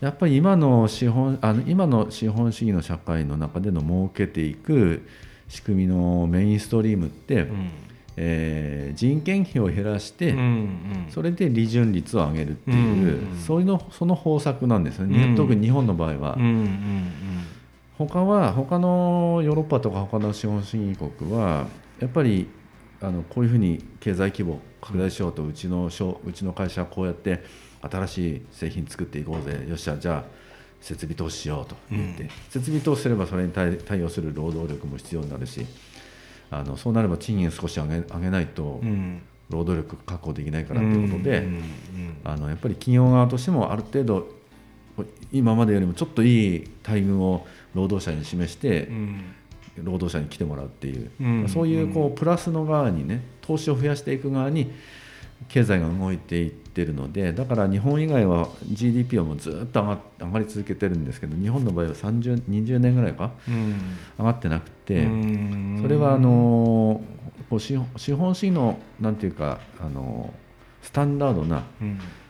[0.01, 5.07] やっぱり今の資本あの今の資本主義の社会の中での設けていく
[5.47, 7.69] 仕組みのメインストリームって、うん、
[8.17, 16.35] えー、人件費を減らして、うんうん、それで利潤率を上げるっていう、うんうん、そういうのその方策なんですよね、うん、特に日本の場合は。
[16.35, 17.11] うんうんうん。
[17.97, 21.67] 他は他のヨーロッパとか他の資本主義国は
[21.99, 22.49] やっぱり
[23.01, 27.43] あのこういうふうに経済規模拡大しようとうちのうちの会社はこうやって
[27.81, 29.65] 新しい製品作っていこうぜ。
[29.67, 30.45] よっしゃじゃあ
[30.81, 35.65] 設備投資しようと言って、うん、設備投資すればそれに対応する労働力も必要になるし
[36.51, 38.81] あのそうなれば賃金少し上げ上げないと、
[39.49, 41.47] 労働力確保できないからということで、
[42.23, 44.27] あのやっぱり企業側としてもある程度
[45.31, 48.89] 今までよりもちょっといい待遇を労働者に示して、
[49.83, 54.71] 労働者に来てもらうっていう、そういうこうプラスの側にね投資を増やしていく側に
[55.47, 63.75] 経済が動いていってるのでだから日本以外は GDP はもうずっと上が上がり続けてるんですけど日本の場合は30 20年ぐらいか、うん、
[64.17, 65.03] 上がってなくて
[65.81, 67.01] それはあの
[67.49, 70.33] こう資本資本主義のなんていうかあの
[70.81, 71.63] スタンダードな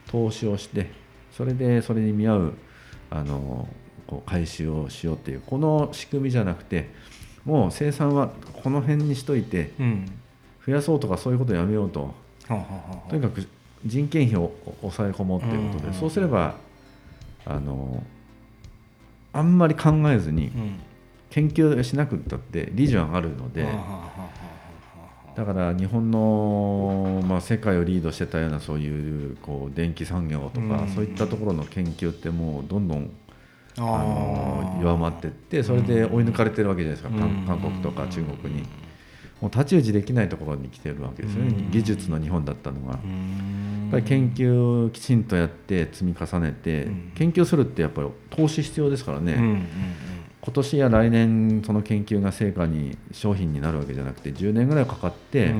[0.08, 0.92] 投資をして
[1.32, 2.54] それでそれに見合う
[3.10, 3.68] あの
[4.08, 6.90] こう回収をしようっていうこの仕組みじゃなくて
[7.44, 8.30] もう生産は
[8.64, 9.72] この辺にしといて、
[10.66, 12.16] 増やそうとかそういうことをやめようと
[12.48, 13.48] とにかく
[13.86, 16.56] 人件費を抑え込もうということで、そうすれば
[17.46, 18.04] あの
[19.34, 20.52] あんまり考えずに
[21.30, 23.66] 研究しなくったって利潤上がるので。
[25.36, 33.12] だから日本の、まあ、世界をリードしてたようなそういうこう電気産業とか、そういったところの研究ってもうどんどん
[33.78, 38.64] あの弱まっていってそれで追い抜かれてるわけじゃないですか、韓国とか中国に。
[39.42, 42.94] もう太刀打ちできないところに来てるわけですよね、技術の日本だったのが。
[42.94, 43.00] や
[43.90, 49.68] っぱり研究をきちんとやって積み重ねて、研究するってやっぱり投資必要ですからね、
[50.42, 55.54] 今年や来年その研究が成果に商品になるわけじゃなくて10年ぐらいかかって、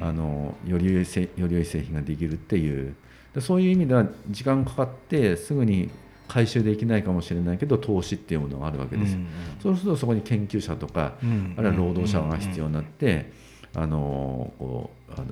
[0.00, 2.94] あのより良いせより良い製品ができるっていう。
[3.34, 5.90] でそういう意味では時間かかってすぐに
[6.32, 9.12] 回収できないかもしれないけど投資っていうものがあるわけです。
[9.12, 9.18] よ、
[9.62, 13.30] そうするとそこに研究者とかうんあるいは労働者が必要になって
[13.74, 15.26] あのこうあの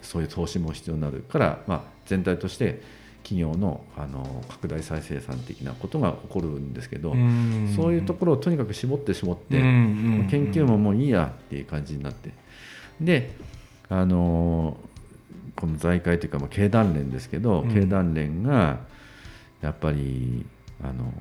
[0.00, 2.80] そういう投資も必要になるから、まあ、全体として
[3.22, 10.28] 企業のあの拡大再生産的なことが起こるんですけど、んそういうところをとにかく絞って絞って、うんうんうん。
[10.30, 12.30] 研究ももういいやっていう感じになって。
[12.98, 13.34] で
[13.90, 14.78] あの
[15.54, 17.74] この財界というか、まあ、経団連ですけど、うん。
[17.74, 18.78] 経団連が
[19.60, 20.44] やっぱり
[20.82, 21.12] あの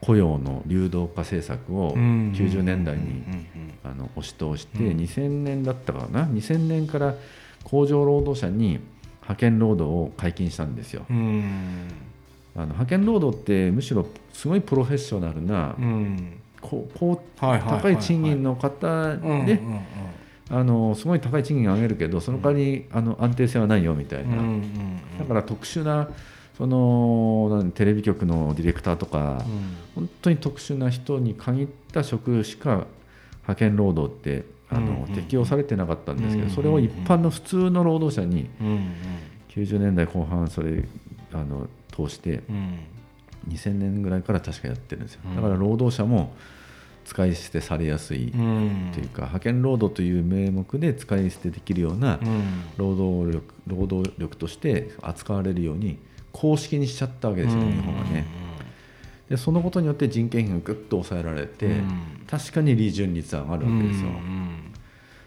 [0.00, 3.24] 雇用の流動化政策をうん90年代に
[3.82, 4.98] あの押し通して、うん。
[4.98, 7.14] 2000年だったかな？2000年から
[7.64, 8.78] 工場労働者に
[9.22, 11.04] 派遣労働を解禁したんですよ。
[11.08, 11.12] あ
[12.60, 16.40] の派遣労働ってむしろすごいプロフェッショナルな、うん。
[16.60, 17.82] こうこうはいはいはいはい。
[17.82, 19.60] 高い賃金の方で
[20.48, 25.18] あのすごい高い賃金を上げるけどその代わりあの安定性はないよみたいな、うんうんうん。
[25.18, 26.08] だから特殊な
[26.56, 29.44] そのテレビ局のディレクターとか、
[29.94, 32.86] 本当に特殊な人に限った職しか
[33.42, 38.92] 派遣労働ってあの、うんうん適用されてなかったんですけど、うんそれを一般の普通の労働者にうんうん。
[39.50, 40.84] 90年代後半それ
[41.32, 42.78] あの通してうん。
[43.48, 45.20] 2000年ぐらいから確かやってるんですよ。
[45.26, 45.36] うん。
[45.36, 46.34] だから労働者も
[47.04, 52.42] 使い捨てされやすいうんというか派遣労働という名目で使い捨てできるようなうん。
[52.76, 55.98] 労働力労働力として扱われるように
[56.36, 58.26] 公式にしちゃったわけですよ、日本はね。
[59.30, 62.24] でそのことによって人件費がぐっと抑えられて、うん。
[62.26, 64.08] 確かに利潤率は上がるわけですよ。
[64.08, 64.72] うん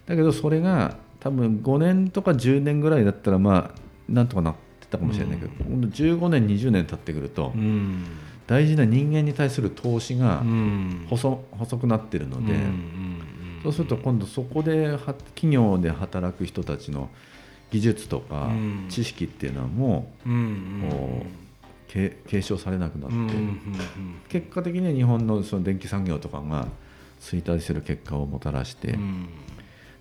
[0.06, 8.06] だけどそれが多分5年とか10年ぐらいだったらまあなんとかなってたかもしれないけど、今度15年20年経ってくると、うん。
[8.48, 11.06] 大事な人間に対する投資がうん。
[11.10, 12.54] 細細くなってるので、
[13.64, 17.10] そうすると今度そこでは企業で働く人たちの
[17.72, 18.86] 技術とかうん。
[18.90, 21.26] 知識っていうのはもうんう
[21.88, 23.36] 継継承されなくなって、
[24.30, 26.68] 結果的には日本のその電気産業とかが
[27.20, 29.28] 衰退する結果をもたらして、うん。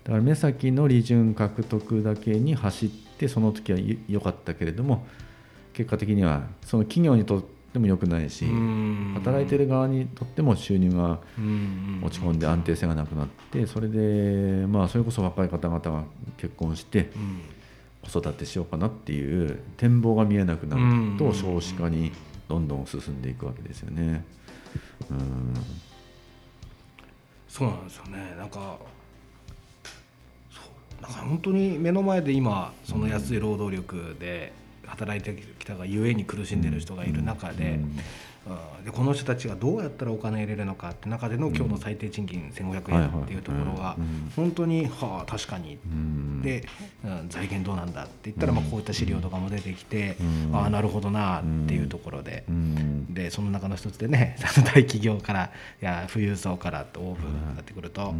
[0.03, 5.05] だから目先の利潤獲得だけに走ってその時は良かったけれども
[5.73, 7.43] 結果的にはその企業にとっ
[7.73, 9.11] ても良くないし、うん。
[9.15, 12.01] 働いてる側にとっても収入がうん。
[12.03, 16.03] 落ち込んで安定性がなくなってそれでまあそれこそ若い方々が
[16.37, 17.41] 結婚してうん
[18.09, 21.17] 子育てしようかなっていう展望が見えなくなるうん。
[21.17, 22.11] と少子化に
[22.47, 24.23] どんどん進んでいくわけですよね。
[25.09, 25.53] うん。
[27.47, 28.35] そうなんですよね。
[28.37, 28.77] なんか
[30.51, 30.61] そ
[30.99, 34.53] うなんか本当に目の前で今その安い労働力で
[34.85, 37.97] 働いてきたがゆえに苦しんでる人がいる中で,、うん
[38.83, 44.31] でこの人たちがどうやったらお金入れるのかって中での今日の最低賃金1500円っていうところがうん。
[44.35, 45.77] 本当にはあ確かに。
[45.85, 46.41] うん。
[46.41, 46.67] で、
[47.03, 50.55] うん財源どうなんだって言ったらまあこういった資料とかも出てきて、うん。
[50.55, 53.13] ああなるほどなっていうところで、うん。
[53.13, 54.35] でその中の一つでね
[54.73, 58.13] 大企業からいや富裕層からとオープンになってくると、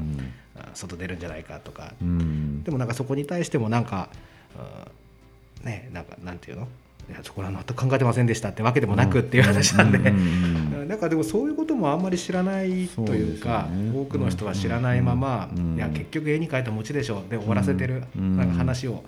[0.73, 2.63] 外出るんじゃないかとか、うん。
[2.63, 4.09] でもなんかそこに対してもなんか、
[4.55, 6.67] うんねなんかなんていうの？
[7.09, 13.91] いやそこら全く考えてませんでしたってわけでもなくっていう話なんで、うんうんなんかでもそういうこともあんまり知らないというかね。
[13.95, 19.03] 多くの人は知らないまま、うんいや結局絵に描いた餅でしょで終わらせてる、うんなんか話を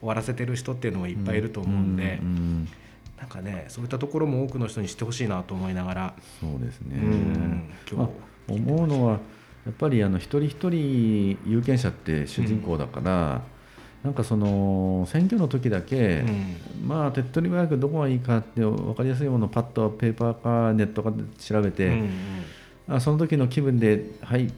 [0.00, 2.68] 終わらせてる人っていうのもいっぱいいると思うんで、うん
[3.18, 7.70] なんかねそういったところも多くの人に知ってほしいなと思いながら、そうですね、うん。
[7.90, 9.18] 今まあ日、思うのはや
[9.70, 13.42] っぱりあの一人一人有権者って主人公だから、
[14.04, 16.24] なんかその選挙の時だけ、
[16.86, 22.02] まあ手っ取り早くどこがいいかって分かりやすいものをパッとペーパーかネットかで調べて、
[22.86, 24.52] あその時の気分ではい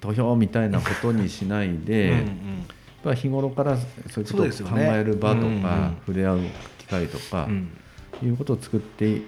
[0.00, 2.24] 投票みたいなことにしないで、
[3.04, 3.76] う日頃から
[4.10, 6.40] そういうことを考える場とか、触れ合う
[6.78, 7.68] 機会とか、うん。
[8.24, 9.20] いうことを作ってい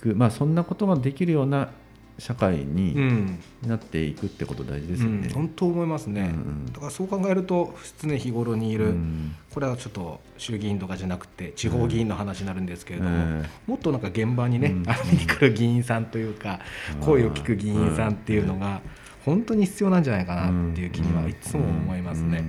[0.00, 1.70] く、まあ、そんなことができるような
[2.18, 3.38] 社会うにん。
[3.66, 5.28] なっていくってこと大事ですよね。
[5.28, 6.72] うん本当思いますね、うんうん。
[6.72, 9.34] だからそう考えると常日頃にいる、うん。
[9.52, 14.80] これはちょっと衆議院とかじゃなくて地方議員の話になるんですけれども、えもっとなんか現場にね、うん。
[14.80, 14.84] に
[15.26, 16.60] 来る議員さんというか、
[17.00, 17.06] うん。
[17.06, 18.80] 声を聞く議員さんっていうのが
[19.24, 22.44] 本当に必要なんじゃないかなっていう気にはいつも思いますね。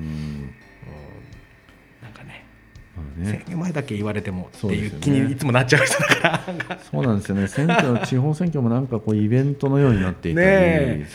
[3.23, 6.31] 選挙前だけ言われてもっていう気にいつもなっちゃう人だか
[6.69, 6.79] ら。
[6.79, 7.47] そうなんですよね。
[7.47, 11.07] 選挙地方選挙もなんかこうイベントのようになっていたり、ね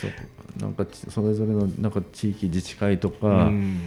[0.61, 3.81] なんかちそれぞれのなんか地域自治会とか、うん。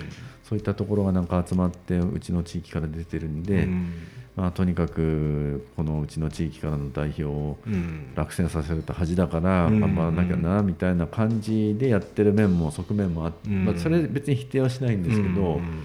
[0.43, 3.93] そういったところがなんか集まってうちの地域から出てるんで、うん。
[4.37, 8.13] まあ、とにかくこのうちの地域からの代表をうん。
[8.15, 9.79] 落選させると恥だからうん。
[9.79, 13.65] 頑張らなきゃなみたいな感じでやってる面も側面もあって、うん。
[13.65, 15.83] まあ、それ別に否定はしないんですけど、うん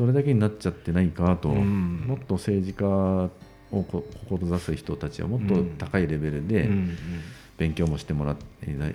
[0.00, 3.30] それだけになっちゃってないかと、うんもっと政治家を
[3.82, 6.96] こ志す人たちはもっと高いレベルでうん
[7.58, 8.36] 勉強もしてもらい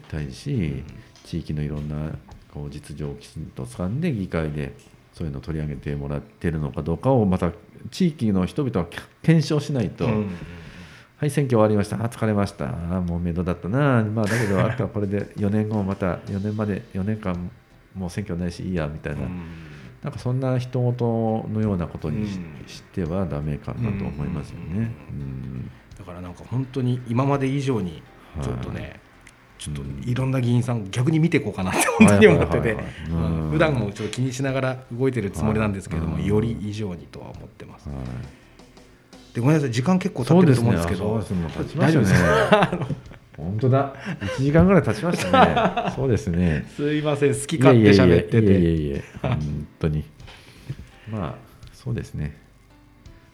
[0.09, 0.83] たいし、
[1.23, 2.09] 地域のいろんな
[2.51, 4.73] こう実情をきちんと掴んで議会で
[5.13, 7.51] そういうのを取り上げてもらってるのかどうかをまた
[7.91, 8.87] 地域の人々は
[9.21, 10.05] 検証しないと。
[10.05, 10.35] うん
[11.17, 12.03] はい、選挙終わりました。
[12.03, 12.65] あ、疲れました。
[12.67, 14.03] あ、もう面倒だったな。
[14.03, 17.51] まあ、だけど、あとはこれで4年後また4年まで4年間
[17.95, 19.21] もう選挙ないしいいやみたいな、
[20.03, 22.27] なんかそんな人事のようなことに
[22.67, 24.93] し,、てはダメかなと思いますよね。
[25.09, 25.71] うん。
[25.97, 28.03] だからなんか本当に今まで以上に
[28.41, 28.99] ちょっとね、
[29.57, 32.77] ちょっといろんな議員さん逆に見ていこうかなって本当に思ってて
[33.51, 37.89] 普段もちょっと気にしながら動いてるつもりなんですけれども、はいより以上にとは思ってます。
[37.89, 37.97] はい。
[39.33, 41.09] でごめんなさい時間結構経ってると思うんですけどね。
[41.09, 42.79] もう経ちま大丈夫ですか？
[43.37, 43.93] 本当だ。
[44.37, 45.91] 1時間ぐらい経ちましたね。
[45.95, 46.65] そうですね。
[46.75, 47.33] すいません。
[47.33, 50.03] 好き勝手喋っていえいえいえていえいえ本当に。
[51.11, 51.35] まあ
[51.73, 52.37] そうですね。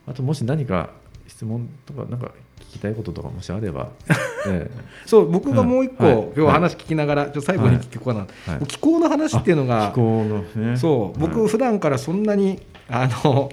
[0.07, 0.89] あともし何か
[1.27, 3.89] 質問とかなんか聞きたいこととかもしあれば、
[4.47, 4.69] え
[5.05, 6.27] そう僕がもう一個、はい。
[6.35, 10.77] 今日話聞きながらちょ最後に聞こうかな、えはい、気候の話っていうのが気候のね。
[10.77, 11.49] そう僕はい。
[11.49, 13.51] 普段からそんなにあの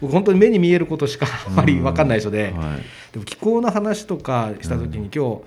[0.00, 2.52] 僕本当に目に見えることしかあまり分かんない人で、はい。
[3.12, 5.42] でも気候の話とかした時に今日、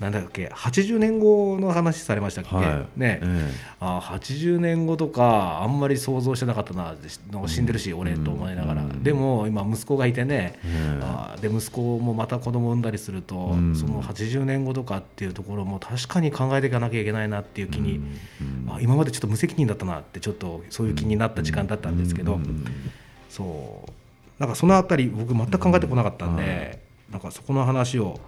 [0.00, 3.00] なんだっけ80年後の話されましたっけ、はい。
[3.00, 6.94] ね、えあ80年後とかあんまり想像してなかったな
[7.46, 9.02] 死んでるし、俺と思いながら、うん。
[9.02, 13.74] でも今息子がいてね、えあで息子もまた子供産んだりすると、うん。
[13.74, 18.00] その80年後とかっていうところも確かに考えていかなきゃいけないなっていう気に、
[18.40, 18.72] うん。
[18.72, 22.42] あ今までちょっと無責任だったなってちょっとそういう気になった時間だったんですけど、うん。
[22.42, 22.64] うん
[23.28, 23.90] そう。
[24.38, 26.80] なんかそのあたり僕全く考えてこなかったんで、
[27.10, 28.20] なんかそこの話を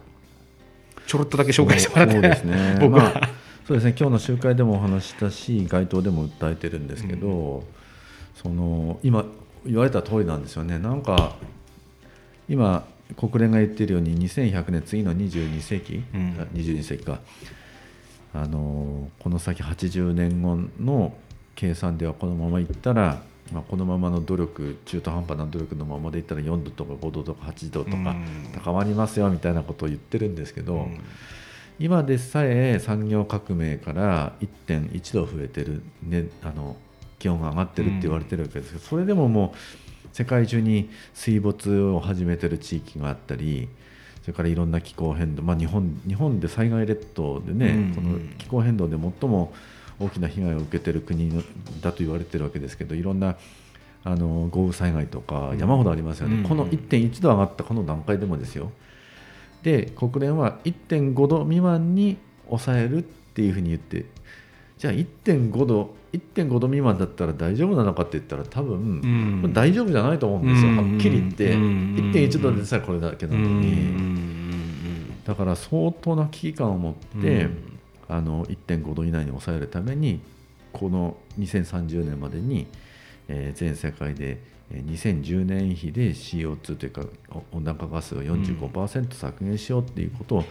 [1.11, 2.13] ちょろっとだけ紹介してもらって。
[2.13, 2.79] そうですね。
[2.81, 3.31] 僕は、まあ
[3.67, 3.97] そうですね。
[3.99, 7.65] 今日の集会でもお話ししたし街頭でも訴えてるんですけど、
[8.41, 9.25] その今
[9.67, 10.79] 言われた通りなんですよね。
[10.79, 11.35] なんか
[12.49, 12.85] 今
[13.17, 16.37] 国連が言ってるように2100年次の22世紀、うん。
[16.39, 17.19] あ22世紀か。
[18.33, 21.13] あのこの先80年後の
[21.57, 23.21] 計算ではこのままいったら、
[23.53, 28.27] まあ、このままの努力中途半端な努力のままでいったら4度とか5度とか8度とかうん。
[28.55, 31.01] 高まりますよみたいなことを言ってるんですけど、うん。
[31.79, 36.77] 今でさえ産業革命から1.1度増えてる、ね、あの
[37.19, 39.59] 気温が上がってるって言われてるわけですけど、それでももう
[40.13, 43.69] 世界中に水没を始めてる地域があったり
[44.23, 47.95] それからいろんな気候変動、まあ、日本日本で災害列島でね、うん。
[47.95, 49.53] この気候変動で最も
[50.01, 51.43] 大きな被害を受けてる国の
[51.83, 53.37] だと言われてるわけですけどいろんな
[54.03, 56.43] あの豪雨災害とか山ほどありますよね、うん。
[56.45, 58.73] この1.1度上がったこの段階でもですよ。
[59.63, 64.07] で国連は1.5度未満に抑えるっていうふうに言って
[64.79, 69.53] じゃあ1.5度1.5度未満だったら大丈夫なのかって言ったら多分、うん。
[69.53, 70.77] 大丈夫じゃないと思うんですよ、うん。
[70.79, 71.95] はっきり言って、うん。
[72.13, 73.61] 1.1度でさえこれだけなのうん。
[73.61, 77.70] に、だから相当な危機感を持って、うん
[78.11, 80.21] あの1.5度以内に抑えるために
[80.73, 82.67] この2030年までに、
[83.29, 84.39] えー全世界で
[84.71, 90.45] えー2010年比で CO2 というかお温暖化ガスを45%削減しようっていうことを、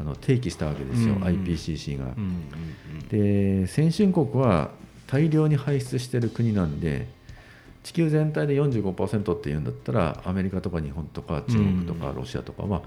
[0.00, 2.06] あの提起したわけですよ、うん IPCC が。
[2.06, 4.70] うんで先進国は
[5.06, 7.06] 大量に排出してる国なんで
[7.82, 12.82] 地球全体で45%っていうんだったらアメリカとか日本とか中国とかロシアとかは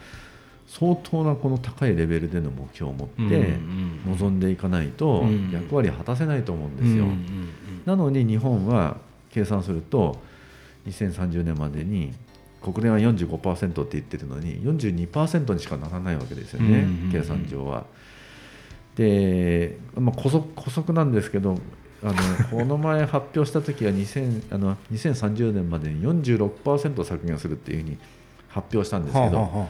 [0.68, 7.06] 相当なこの高いレベルでの目標を持ってうん臨んでいかないとうん役割を果たせないと思うんですよ。
[7.86, 8.98] なのに日本は
[9.32, 10.18] 計算すると
[10.88, 12.14] 2030年までに
[12.62, 17.86] 国連は45%って言ってるのに42%にしかならないわけですよね、うん計算上は。
[18.96, 21.58] で、まあ、補足補足なんですけど
[22.04, 22.14] あの
[22.52, 27.98] この前発表した時は2000あの2030年までに46%削減するっていうふうに
[28.58, 29.68] 発表したんですけど、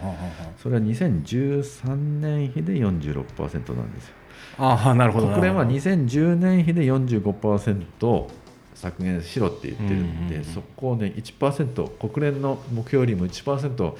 [0.61, 4.13] それは2013年比で46%なんですよ。
[4.59, 8.27] あなるほど国連はなる2010年比で45%
[8.73, 13.93] 削減しろって言ってるんで、うんうんうんそこをね1%国連の目標よりも1%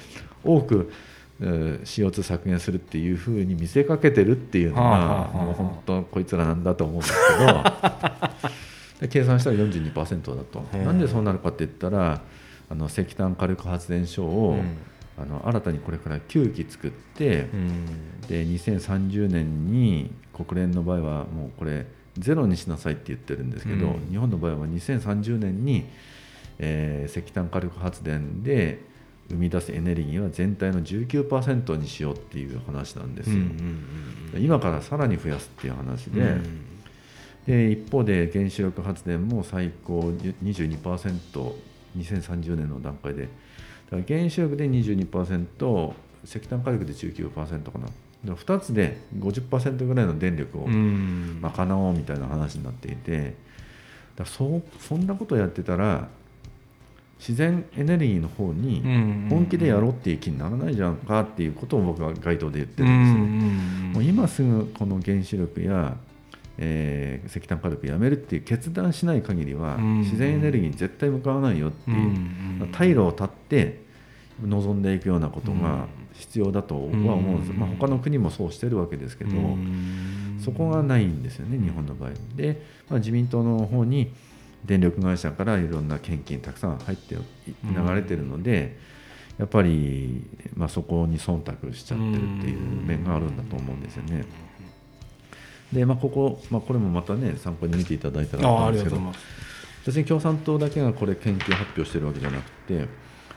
[0.44, 0.92] 多く
[1.40, 7.62] えー CO2 削減するっていうふうに見せかけてるっていうのが、はあはあはあもう本当こいつらなんだと思うんですけど
[9.06, 12.20] で計算したら42%だと、なんでそうなるかって言ったら
[12.70, 14.76] あの石炭火力発電所を、うん。
[15.20, 18.20] あの新たにこれから9基作って、うん。
[18.28, 24.08] で2030年に国連の場合はもうこれゼロにしなさいって言ってるんですけど、うん。
[24.10, 25.86] 日本の場合は2030年に、
[26.58, 28.80] えー石炭火力発電で
[29.30, 33.36] 生み出すエネルギーは全体の19%にしようっていう話なんですよ、
[34.38, 36.36] 今からさらに増やすっていう話で,、
[37.46, 40.12] で一方で原子力発電も最高
[41.96, 43.22] 22%2030 年の段階で。
[43.22, 45.92] だから原子力で22%
[46.24, 47.86] 石炭火力で19%かな。
[48.24, 51.38] で2つで50%ぐらいの電力をうん。
[51.40, 53.34] 賄おうみたいな話になっていて。
[54.16, 56.08] だそうそんなことやってたら
[57.20, 58.82] 自然エネルギーの方に
[59.28, 63.92] 本気でやろうっていう気にならないじゃんかっていうことを僕は街頭で言ってるんですよね。
[63.94, 65.96] もう今すぐこの原子力や、
[66.58, 71.96] えー石炭火力やめるっていう決断しない限りはうん自然エネルギーに絶対向かわないよっていう、
[72.72, 73.82] 退路を断って
[74.46, 77.58] 望んでいくようなことが必要だとは思うんです、うん。
[77.58, 79.30] まあ、他の国もそうしてるわけですけど、
[80.40, 82.10] そこがないんですよね日本の場合。
[82.36, 84.12] で、まあ、自民党の方に
[84.64, 88.76] 電力会社からいろんな献金たくさん入ってい流れてるので、
[89.38, 90.24] やっぱり、
[90.56, 94.24] まあ、そこに忖度しちゃってるっていう面があるんだと思うんですよね。
[95.72, 99.38] で、まあ、ここ、まあ、これもまたね参考に見ていただいたらあああ分かるんですけど。
[99.86, 102.86] 別に共産党だけがこれ研究発表してるわけじゃなくて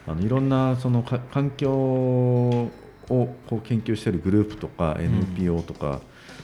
[0.05, 2.69] あのいろんなそのか環境を
[3.07, 6.01] こう研究しているグループとか NPO とか、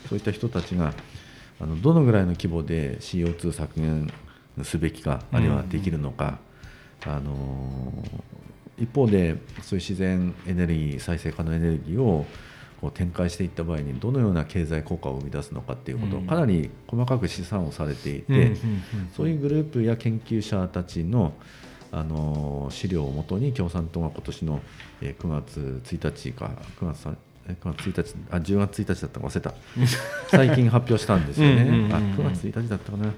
[0.08, 0.94] そういった人たちが
[1.60, 4.12] あのどのぐらいの規模で CO2 削減
[4.64, 6.40] すべきかあるいはできるのか、
[7.06, 7.92] あの
[8.78, 12.26] 一方でそういう自然エネルギー再生可能エネルギーを
[12.82, 16.28] こう展開していった場合にどのような経済効果を生み出すのかっていうことをうん。
[16.28, 18.56] かなり細かく試算をされていて、
[19.16, 21.34] そういうグループや研究者たちの
[21.92, 24.62] あの資料をもとに共産党が今年の
[25.02, 27.14] えー9月1日か9月さ
[27.48, 29.54] え9月1日あ10月1日だったか忘れた。
[30.30, 31.90] 最近発表したんですよね。
[31.92, 33.14] あ9月1日だったかな。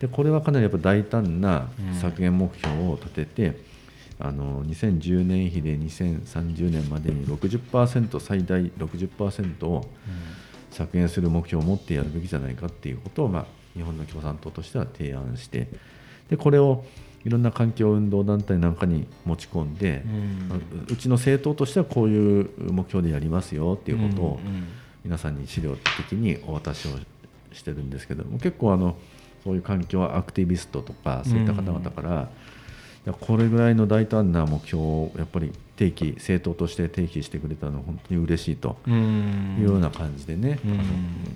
[0.00, 1.94] でこれはかなりやっぱ大胆なうん。
[1.94, 3.71] 削減目標を立てて、
[4.24, 9.84] あの2010年比で2030年までに60%最大60%を
[10.70, 15.66] 削減する目標を持ってやるべきじゃないかっていうことを、まあ、日本の共産党としては提案して
[16.30, 16.84] でこれを
[17.24, 20.02] いろんな環境運動団体なんかに持ち込んで、
[20.48, 20.60] まあう
[20.92, 24.40] うちの政党としてはこういう目標でやりますよっていうことを
[25.04, 25.76] 皆さんに資料
[26.08, 26.90] 的にお渡しを
[27.52, 28.96] してるんですけども結構あの
[29.44, 32.28] そういう環境アクティビストとかそういった方々から、
[33.10, 38.90] これぐらいの大胆な目標をやっぱり提起政党として提起してくれたのは本当に嬉しいとい
[39.60, 40.72] うような感じでね、うん。
[40.72, 40.82] あの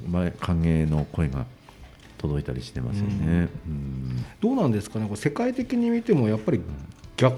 [0.09, 1.45] 前歓迎の声が
[2.19, 3.49] 届いたりしてますよね。
[3.67, 4.25] うん。
[4.41, 5.07] どうなんですかね？
[5.07, 6.61] これ世界的に見てもやっぱり
[7.17, 7.37] 逆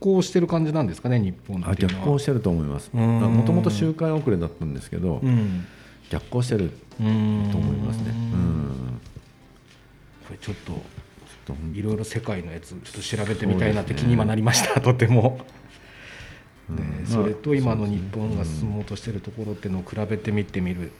[0.00, 1.20] 行してる感じなんですかね？
[1.20, 2.04] 日本あっていうのは。
[2.06, 2.90] 逆行してると思います。
[2.94, 3.20] うん。
[3.20, 5.66] もともと周回遅れだったんですけど、うん。
[6.08, 8.04] 逆行してるうんと思いますね。
[8.08, 9.00] うん。
[10.26, 10.72] これちょっと
[11.74, 15.40] いろいろ世界のやつちょっと調べてみたいなって気に今なりました、 とても、
[16.70, 16.76] うん。
[16.76, 20.92] ねまあそれと今の日本が進もうとしてるところっていうのを比べてみてみる。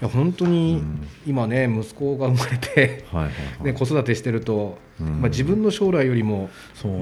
[0.00, 1.08] いや本当にうん。
[1.26, 3.64] 今ね息子が生まれて、はいはいはい。
[3.64, 5.20] ね、子育てしてると、うん。
[5.20, 6.48] まあ、自分の将来よりも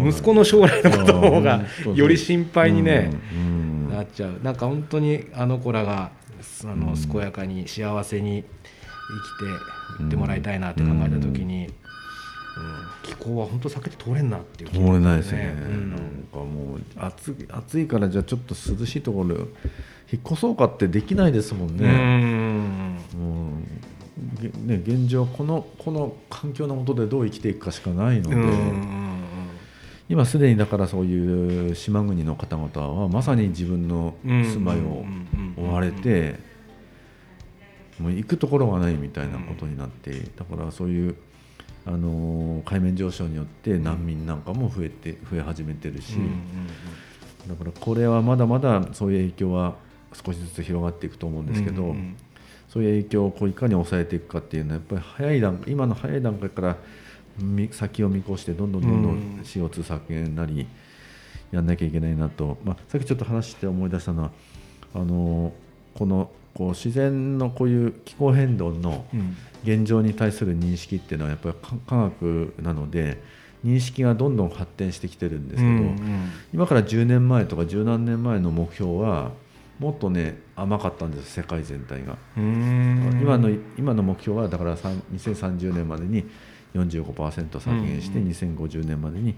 [0.06, 1.64] 息子の将来のことの方が
[1.94, 3.40] より心配にね、うん。
[3.40, 3.44] う
[3.88, 3.90] ん。
[3.90, 4.40] なっちゃう。
[4.42, 6.10] なんか本当にあの子らが
[6.64, 6.94] あのうん。
[6.96, 8.44] 健やかに幸せに
[9.08, 11.74] 生きていってもらいたいなって考えた時に、うん
[13.02, 15.90] 気候は本当避けて通れんなっていう気通れないですね、うん。
[15.90, 16.00] なん
[16.32, 19.36] かもう暑い暑いからじゃあちょっと涼しいところ
[20.10, 21.88] 引っ越そうかってできないですもんうね。
[21.88, 22.98] ん。
[23.16, 23.52] も
[24.38, 29.08] うげね現状このこの環境の下でどう生きていくかしかないので、うん
[30.10, 35.04] 今すでにだからそういう島国の方々はまさに自分の住まいを
[35.58, 36.36] 追われて
[37.98, 41.16] もう行くところがないみたいなことになってだからそういう
[41.88, 46.16] あの海面上昇によって難民なんかも増えて増え始めてるし、
[47.48, 49.76] だからこれはまだまだそういう影響は
[50.12, 51.96] 少しずつ広がっていくと思うんですけど、
[52.68, 56.76] そういう影響をこういかに抑えていくかっていうのはやっぱり早い段今の早い段階から
[57.38, 60.66] み先を見越してどんどんどんどうんん CO2 削減なり
[61.50, 64.30] やんなきゃいけないなと、まあ、さっきちょっと話して思い出したのは
[64.94, 65.54] あの
[65.94, 69.06] このこう自然のこういう気候変動の
[69.64, 73.22] 現状に対する認識っていうのはやっぱり科科学なので
[73.64, 75.84] 認識がどんどん発展してきてるんですけど、
[76.54, 79.32] 今から10年前とか十何年前の目標は
[79.78, 82.16] もっとね甘かったんです世界全体が。
[82.36, 86.24] 今の今の目標はだからさん2030年までに
[86.74, 88.32] 45%削減して、うんうん。
[88.32, 89.34] 2050年までに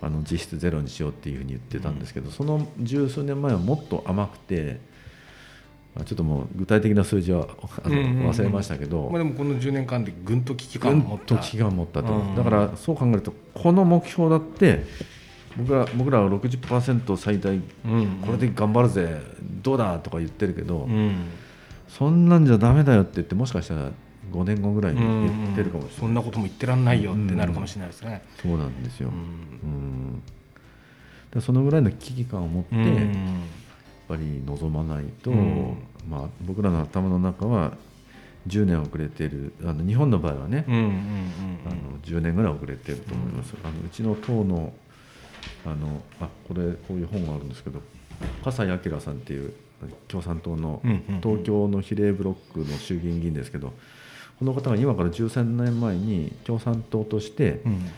[0.00, 4.89] あの実質ゼロにしようっていうふうに言ってたんですけど、その十数年前はもっと甘くてまあ
[6.04, 7.48] ちょっともう具体的な数字は
[7.84, 11.24] あの忘れましたけど、まあ、でもこの10年間でぐんと危機感を持った。
[11.36, 12.36] と危機感を持ったと、うん。
[12.36, 14.84] だからそう考えるとこの目標だって
[15.56, 18.18] 僕ら僕らは60%最大うん。
[18.24, 19.20] これで頑張るぜ
[19.62, 21.26] どうだとか言ってるけど、うん。
[21.88, 23.90] そんなんじゃダメだよって言ってもしかしたら
[24.32, 28.22] 5年後ぐらいに言ってるかもしれない、そんなことも言ってらんないよってなるかもしれないですね。
[28.40, 29.12] そうなんですよ、う
[29.66, 31.42] うん。
[31.42, 32.74] そのぐらいの危機感を持って、
[34.10, 35.76] ぱり望まないと、うん。
[36.08, 37.72] まあ、僕らの頭の中は
[38.48, 40.90] 10年遅れてるあの日本の場合はね、うんうんうん
[41.66, 44.72] あの10年ぐらい遅れてると思います、あのうちの党の
[45.64, 47.80] あのあこれこういう本があるんですけど
[48.42, 49.52] 笠井明さんっていう
[50.08, 53.74] 共産党のうんうんうん東京の比例ブロックの衆議院議員ですけど
[54.38, 57.90] この方が今から13年前に共産党としてうん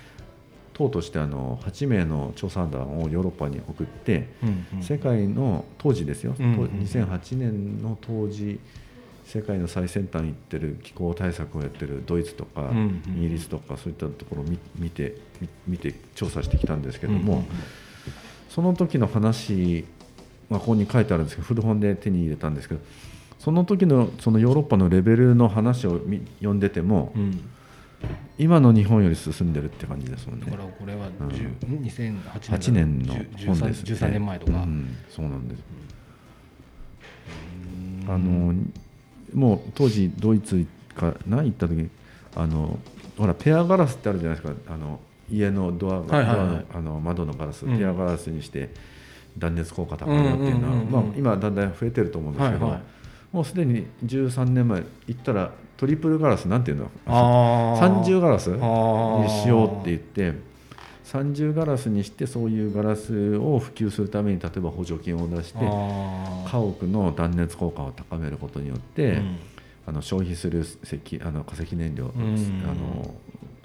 [0.72, 4.82] 党としてあの8名の調査団をヨーロッパに送ってうんうん。
[4.82, 8.58] 世界の当時ですよ、うんうんと2008年の当時
[9.24, 13.16] 世界の最先端行ってる気候対策をやってるドイツとか、うんうん。
[13.16, 17.46] イギリスとかそういったところを見見て見見て調査してきたんですけども、うんうん。
[18.48, 19.86] その時の話、
[20.50, 22.80] まあ、ここに書いてあるんですけど古本で手に入れたんですけど
[23.38, 27.40] その時のそのヨーロッパのレベルの話をみ読んでても、うん
[28.38, 30.46] 今の日本より進んでるって感じですもんね。
[30.46, 31.28] だからこれはうん。
[31.28, 32.22] 10 2008
[32.52, 35.62] 8年の本です、13年前とか、うん、そうなんです、
[38.08, 38.54] あの
[39.34, 41.90] もう当時ドイツか何行った時に
[42.34, 42.78] あの
[43.16, 44.72] ほらペアガラスってあるじゃないですか。
[44.72, 45.00] あの
[45.30, 46.46] 家のドアが、はいはいはい。
[46.46, 47.78] ドアのあの窓のガラス、うん。
[47.78, 48.70] ペアガラスにして
[49.38, 50.92] 断熱効果高いなっていうのは、うんうんうんうん。
[50.92, 52.82] まあ、今だんだん増えてると思うんですけど、はいはい。
[53.32, 56.92] もうすでに13年前行ったらトリプルガラスなんていうの？
[57.06, 58.50] 三重ガラス？
[58.50, 58.56] に
[59.28, 60.32] しようって言って
[61.02, 69.38] 三重ガラスにしてそういうガラスを普及するために例えば補助金を出して家屋の断熱効果を高めることによって、うん。
[69.84, 72.10] あの消費する石あの化石燃料、ん。
[72.10, 73.12] あの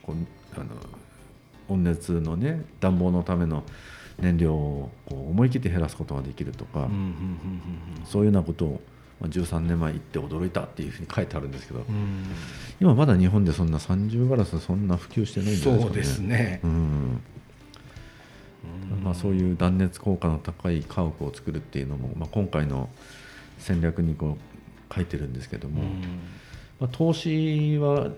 [0.02, 0.66] こんあの
[1.70, 3.62] 温熱のね暖房のための
[4.18, 7.38] 燃料をこう思い切って減らすことができるとか、うん。
[8.06, 8.82] そういうようなことを
[9.20, 11.96] まあ13年前行って驚いたっていうふうに書いてあるんですけど、うん。
[11.96, 12.26] うん
[12.80, 16.60] 今まだ日本でそんな三重ガラスそんな普及してないんじゃないですかね。
[16.62, 16.72] そう
[19.04, 22.90] まあ、そういう断熱効果の高い家屋を作るっていうのも、まあ、今回の
[23.58, 24.38] 戦略にこ
[24.92, 25.84] う書いてるんですけども、
[26.80, 28.12] まあ、投資は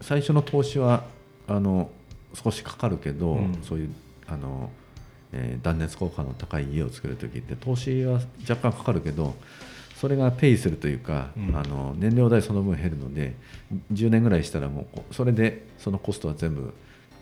[0.00, 1.04] 最初の投資は
[1.48, 1.90] あの
[2.34, 3.58] 少しかかるけど、うん。
[3.62, 3.94] そういう
[4.26, 4.70] あの、
[5.32, 9.34] えー断熱効果の高い家を作る時って投資は若干かかるけど
[10.00, 11.56] それがペイするというか、うん。
[11.56, 13.34] あの燃料代その分減るので
[13.92, 16.74] 10年ぐらいしたらもうそれでそのコストは全部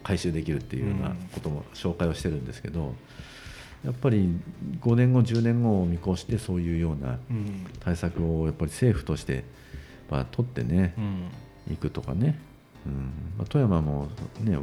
[0.02, 2.94] 回収できるっていうようなことも紹介をしてるんですけど、
[3.84, 4.28] やっぱり
[4.80, 7.66] 5年後10年後を見越してそういうようなうん。
[7.80, 9.44] 対策をやっぱり政府として
[10.10, 11.30] まあ取ってねうん。
[11.70, 12.38] 行くとかね、
[12.86, 12.92] うん。
[13.38, 14.09] まあ、富山も
[14.40, 14.59] ね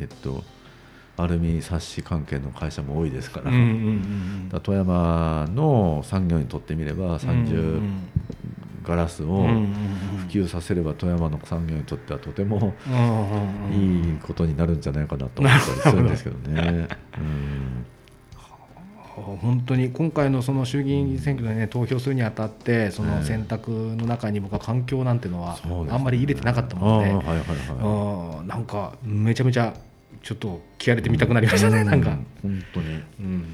[0.00, 0.42] えっと
[1.22, 8.08] アルミサッシ関係の会社も多いですから,、うんうんうんら富山の産業にとってみればう三重ん
[8.82, 12.74] ガラスを普及させれば富山の産業にとってはとても
[13.70, 16.88] いいことになるんじゃないかなと思ったりするんですけどね。
[17.18, 17.86] うん。
[19.20, 25.58] 本当に今回のその衆議院選挙でね投票するにあたってその選択の中に僕は環境なんてのは
[25.90, 29.74] あんまり入れてなかったもんで、ああはいはいなんかめちゃめちゃ
[30.22, 33.02] ちょっと気合入れてみたくなりましたね、なんか、本当に。
[33.20, 33.44] うん、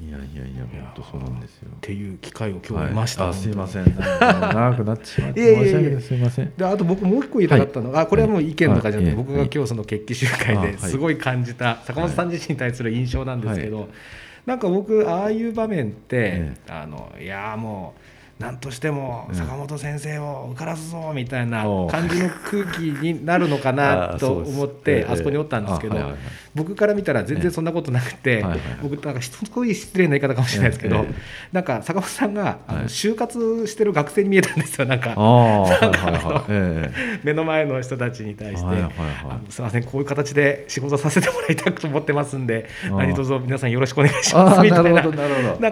[0.00, 1.68] いやいやいや本当そうなんですよ。
[1.70, 3.68] っていう機会を今日得ました、はい、あすいまん。
[3.68, 5.40] せん長くなってしまって。
[5.40, 5.64] いえいえいえ。
[5.64, 6.02] 申し訳ない。
[6.02, 6.52] すいません。
[6.56, 7.90] であと僕もう一個言いたかったの。
[7.90, 9.24] が、あこれはもう意見とかじゃなくて、はい。
[9.24, 10.72] 僕が今日その決起集会はい。
[10.72, 13.88] ですごい感じた坂本さん自身に対する印象なんですけど、
[14.46, 18.00] なんか僕ああいう場面って、えあのいやもう
[18.40, 19.34] 何としてもうん。
[19.36, 25.96] 坂本先生を受からすぞみたいな感じの空気になるのかな あと思ってええあそこにおったんですけど、
[26.54, 28.44] 僕から見たら全然そんなことなくて、
[28.82, 31.14] 僕なんかすごい失礼な言い方かもしれないですけど、ええ
[31.52, 35.14] なんか坂本さんが就活してる学生に見えたんですよなんか。
[37.22, 38.76] 目の前の人たちに対して、
[39.50, 44.90] すみませんこういう形で仕事させてもらいたくと思ってますんで何卒皆さんよろしくお願いしますみたいな。
[44.92, 45.02] なん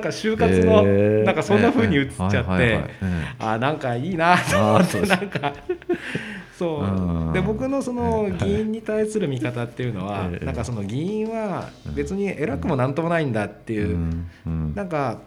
[0.01, 2.83] か就活の、ええなんかそんな風に映っちゃって、はいはい。
[2.83, 3.35] はいええ。
[3.39, 5.53] あーなんかいいなと思ってなんか。
[6.59, 6.85] そう。
[6.85, 7.33] うん。
[7.33, 10.45] で僕のそのええ議員に対する見方っていうのは、ええ。
[10.45, 14.31] なんかその議員は別に偉くもなんともないんだっていう、うん。
[14.47, 14.73] うん。
[14.75, 15.19] なんか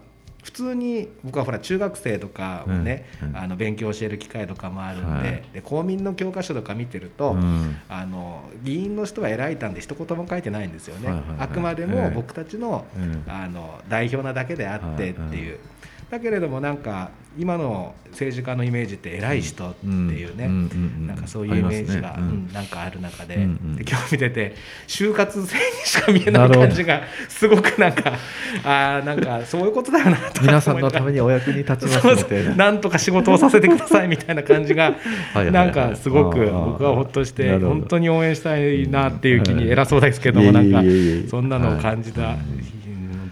[0.44, 3.30] 普通に僕はほら中学生とかもね、うん。
[3.30, 3.38] うん。
[3.38, 5.44] あの勉強を教える機会とかもあるんで,、はい。
[5.54, 7.78] で公民の教科書とか見てると、うん。
[7.88, 11.90] あの議員の人は偉いたんで一言も書いてないんですよね、あくまでええ。
[11.90, 13.24] も僕たちの,、うん。
[13.28, 15.60] あの代表なだけであってっていう、
[16.12, 20.50] だけれどもなんか今の政治家のイメージって偉い人っていうね、
[21.08, 22.18] なんかそういうイメージが、
[22.52, 24.54] なんかある中で今日見てて
[24.86, 28.18] 就活生にしか見えない感じがすごくなんか
[28.66, 32.56] あなんかそういうことだよなと皆さんのためにお役に立ちますみな。
[32.56, 34.98] なんとか仕事をさせてくださいみたいな感じが
[35.54, 40.82] なんかすごく僕はほっとして本当に応援したいなっていう気に偉そうですけどもなんか
[41.30, 42.36] そんなのを感じた。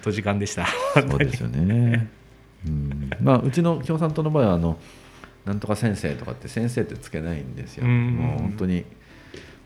[0.02, 0.66] と時間でした。
[0.96, 2.19] そうですよね。
[2.68, 4.77] うん、まあうちの共産党の場合はあの
[5.45, 7.86] なんとか先生とかって先生ってつけないんですよ。
[7.86, 8.86] もう本当に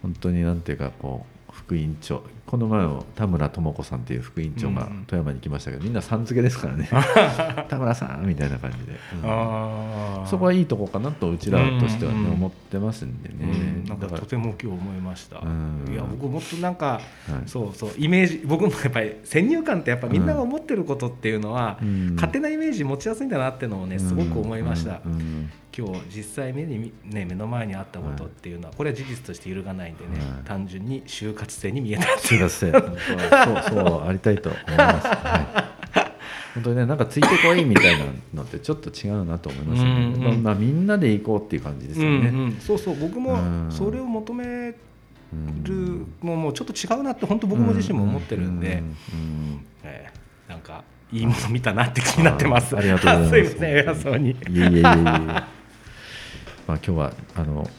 [0.01, 1.32] 本当になんていうかこう
[1.73, 2.21] 副院長。
[2.45, 6.87] この前も田村智子さんっていう副院長が富山に来ましたけど、みんなさん付けですからね。
[7.67, 17.01] 田村さんみたいな感じで、うん、そこはいいとこかなとうちらとしてはね、思ってますんでね、うん、なんかとても今日思いました、いや僕もっとなんか、はい、
[17.47, 21.79] そうそうイメージ僕もやっぱり先入観ってやっぱみんなが思ってることっていうのは、
[22.15, 25.01] 勝手なイメージ持ちやすいんだなっていうのをねすごく思いました、
[25.75, 32.71] 今日実際目に、ね、目の前にあったことっていうのはこれは事実として揺るがないんでね、単純に就活生に見えた就活生。
[32.71, 32.83] そう
[33.69, 43.37] そうありたいと思います、はい、本当にねなんかついてこいみたいなのってちょっと違うなと思いますね、うんうん、まあ、みんなで行こうっていう感じですよね、うんうん、そうそう僕も
[43.71, 44.73] それを求め
[45.63, 48.75] るのもちょっと違うなって本当僕も自身も思ってるんで、うん。
[48.75, 48.83] うん。
[48.83, 52.75] うんえー、なんかいいもの見たなって気になってます。
[52.75, 53.55] ありがとうございます。
[53.57, 54.31] すみません偉そうに。
[54.31, 54.83] いえいえいえいえ。
[56.65, 57.69] まあ、今日はあの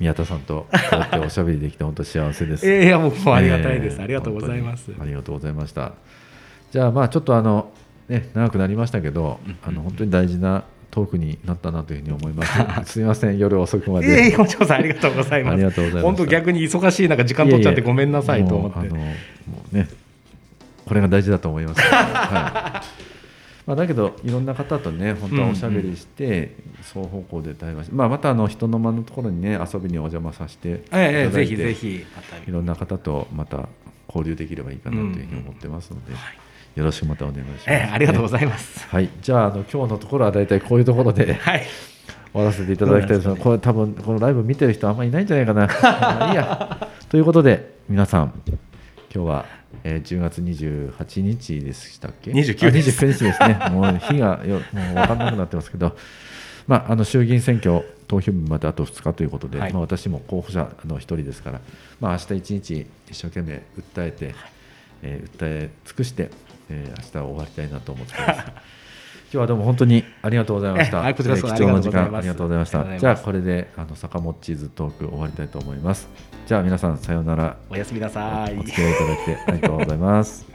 [0.00, 2.66] 宮田さんとこうやっておしゃべりできて本当幸せです。
[2.66, 4.90] いや僕もありがたいです、えー、ありがとうございます。
[4.98, 5.92] ありがとうございました。
[6.72, 7.70] じゃあまあちょっとあの
[8.08, 12.52] ね長くなりましたけど、あの本当に大事なトークになったなというふうに思います。
[12.92, 14.06] すみません、夜遅くまで。
[14.06, 15.52] ええー、こさんありがとうございます。
[15.52, 16.04] ありがとうございます。
[16.04, 18.78] 本当逆に忙しい中時間取っちゃってごめんなさいと思って。
[18.78, 19.14] あのも
[19.70, 19.86] うね、
[20.86, 21.80] これが大事だと思います。
[21.82, 23.09] はい
[23.70, 32.04] まあ、だけどいろんな方とね本当はおしゃべりして、双方向で対話して、まあ、またあの人の間のところにね遊びにお邪魔させていただいて、ぜひぜひ
[32.48, 33.68] いろんな方とまた
[34.08, 36.14] 交流できればいいかなというふうに思ってますので。
[36.76, 38.86] よろしくまたお願いします、えー、ありがとうございます。
[38.86, 41.66] はい、じゃああの今日のところはだいたいこういうところで、 はい、
[42.32, 45.64] 終わらせていただきたいですが、これ多分このライブ見てる人あんまりいないんじゃないかな。
[46.30, 46.88] いいや。
[47.08, 48.32] ということで皆さん
[49.12, 53.06] 今日はえー、10月28日でしたっけ？29日です。
[53.12, 53.58] 日ですね。
[53.70, 55.96] もう日がよもう分かんなくなってますけど、
[56.66, 61.60] まあ、あの衆議院選挙投票日まであと2日ということで、はい、まあ、私も候補者の一人ですから、
[62.00, 64.34] まあ明日一日一生懸命訴えて、はい、
[65.02, 66.30] えー、訴え尽くして、
[66.68, 68.40] えー、明日は終わりたいなと思ってます。
[69.32, 71.14] 今日はどうも本当にありがとうございました。
[71.14, 72.98] 貴重な時間ありがとうございました。
[72.98, 76.08] じゃあこれであの坂本チーズトーク終わりたいと思います。
[76.50, 77.56] じゃあ皆さんさようなら。
[77.68, 78.58] おやすみなさい。
[78.58, 80.49] お付き合いいただきありがとうございます。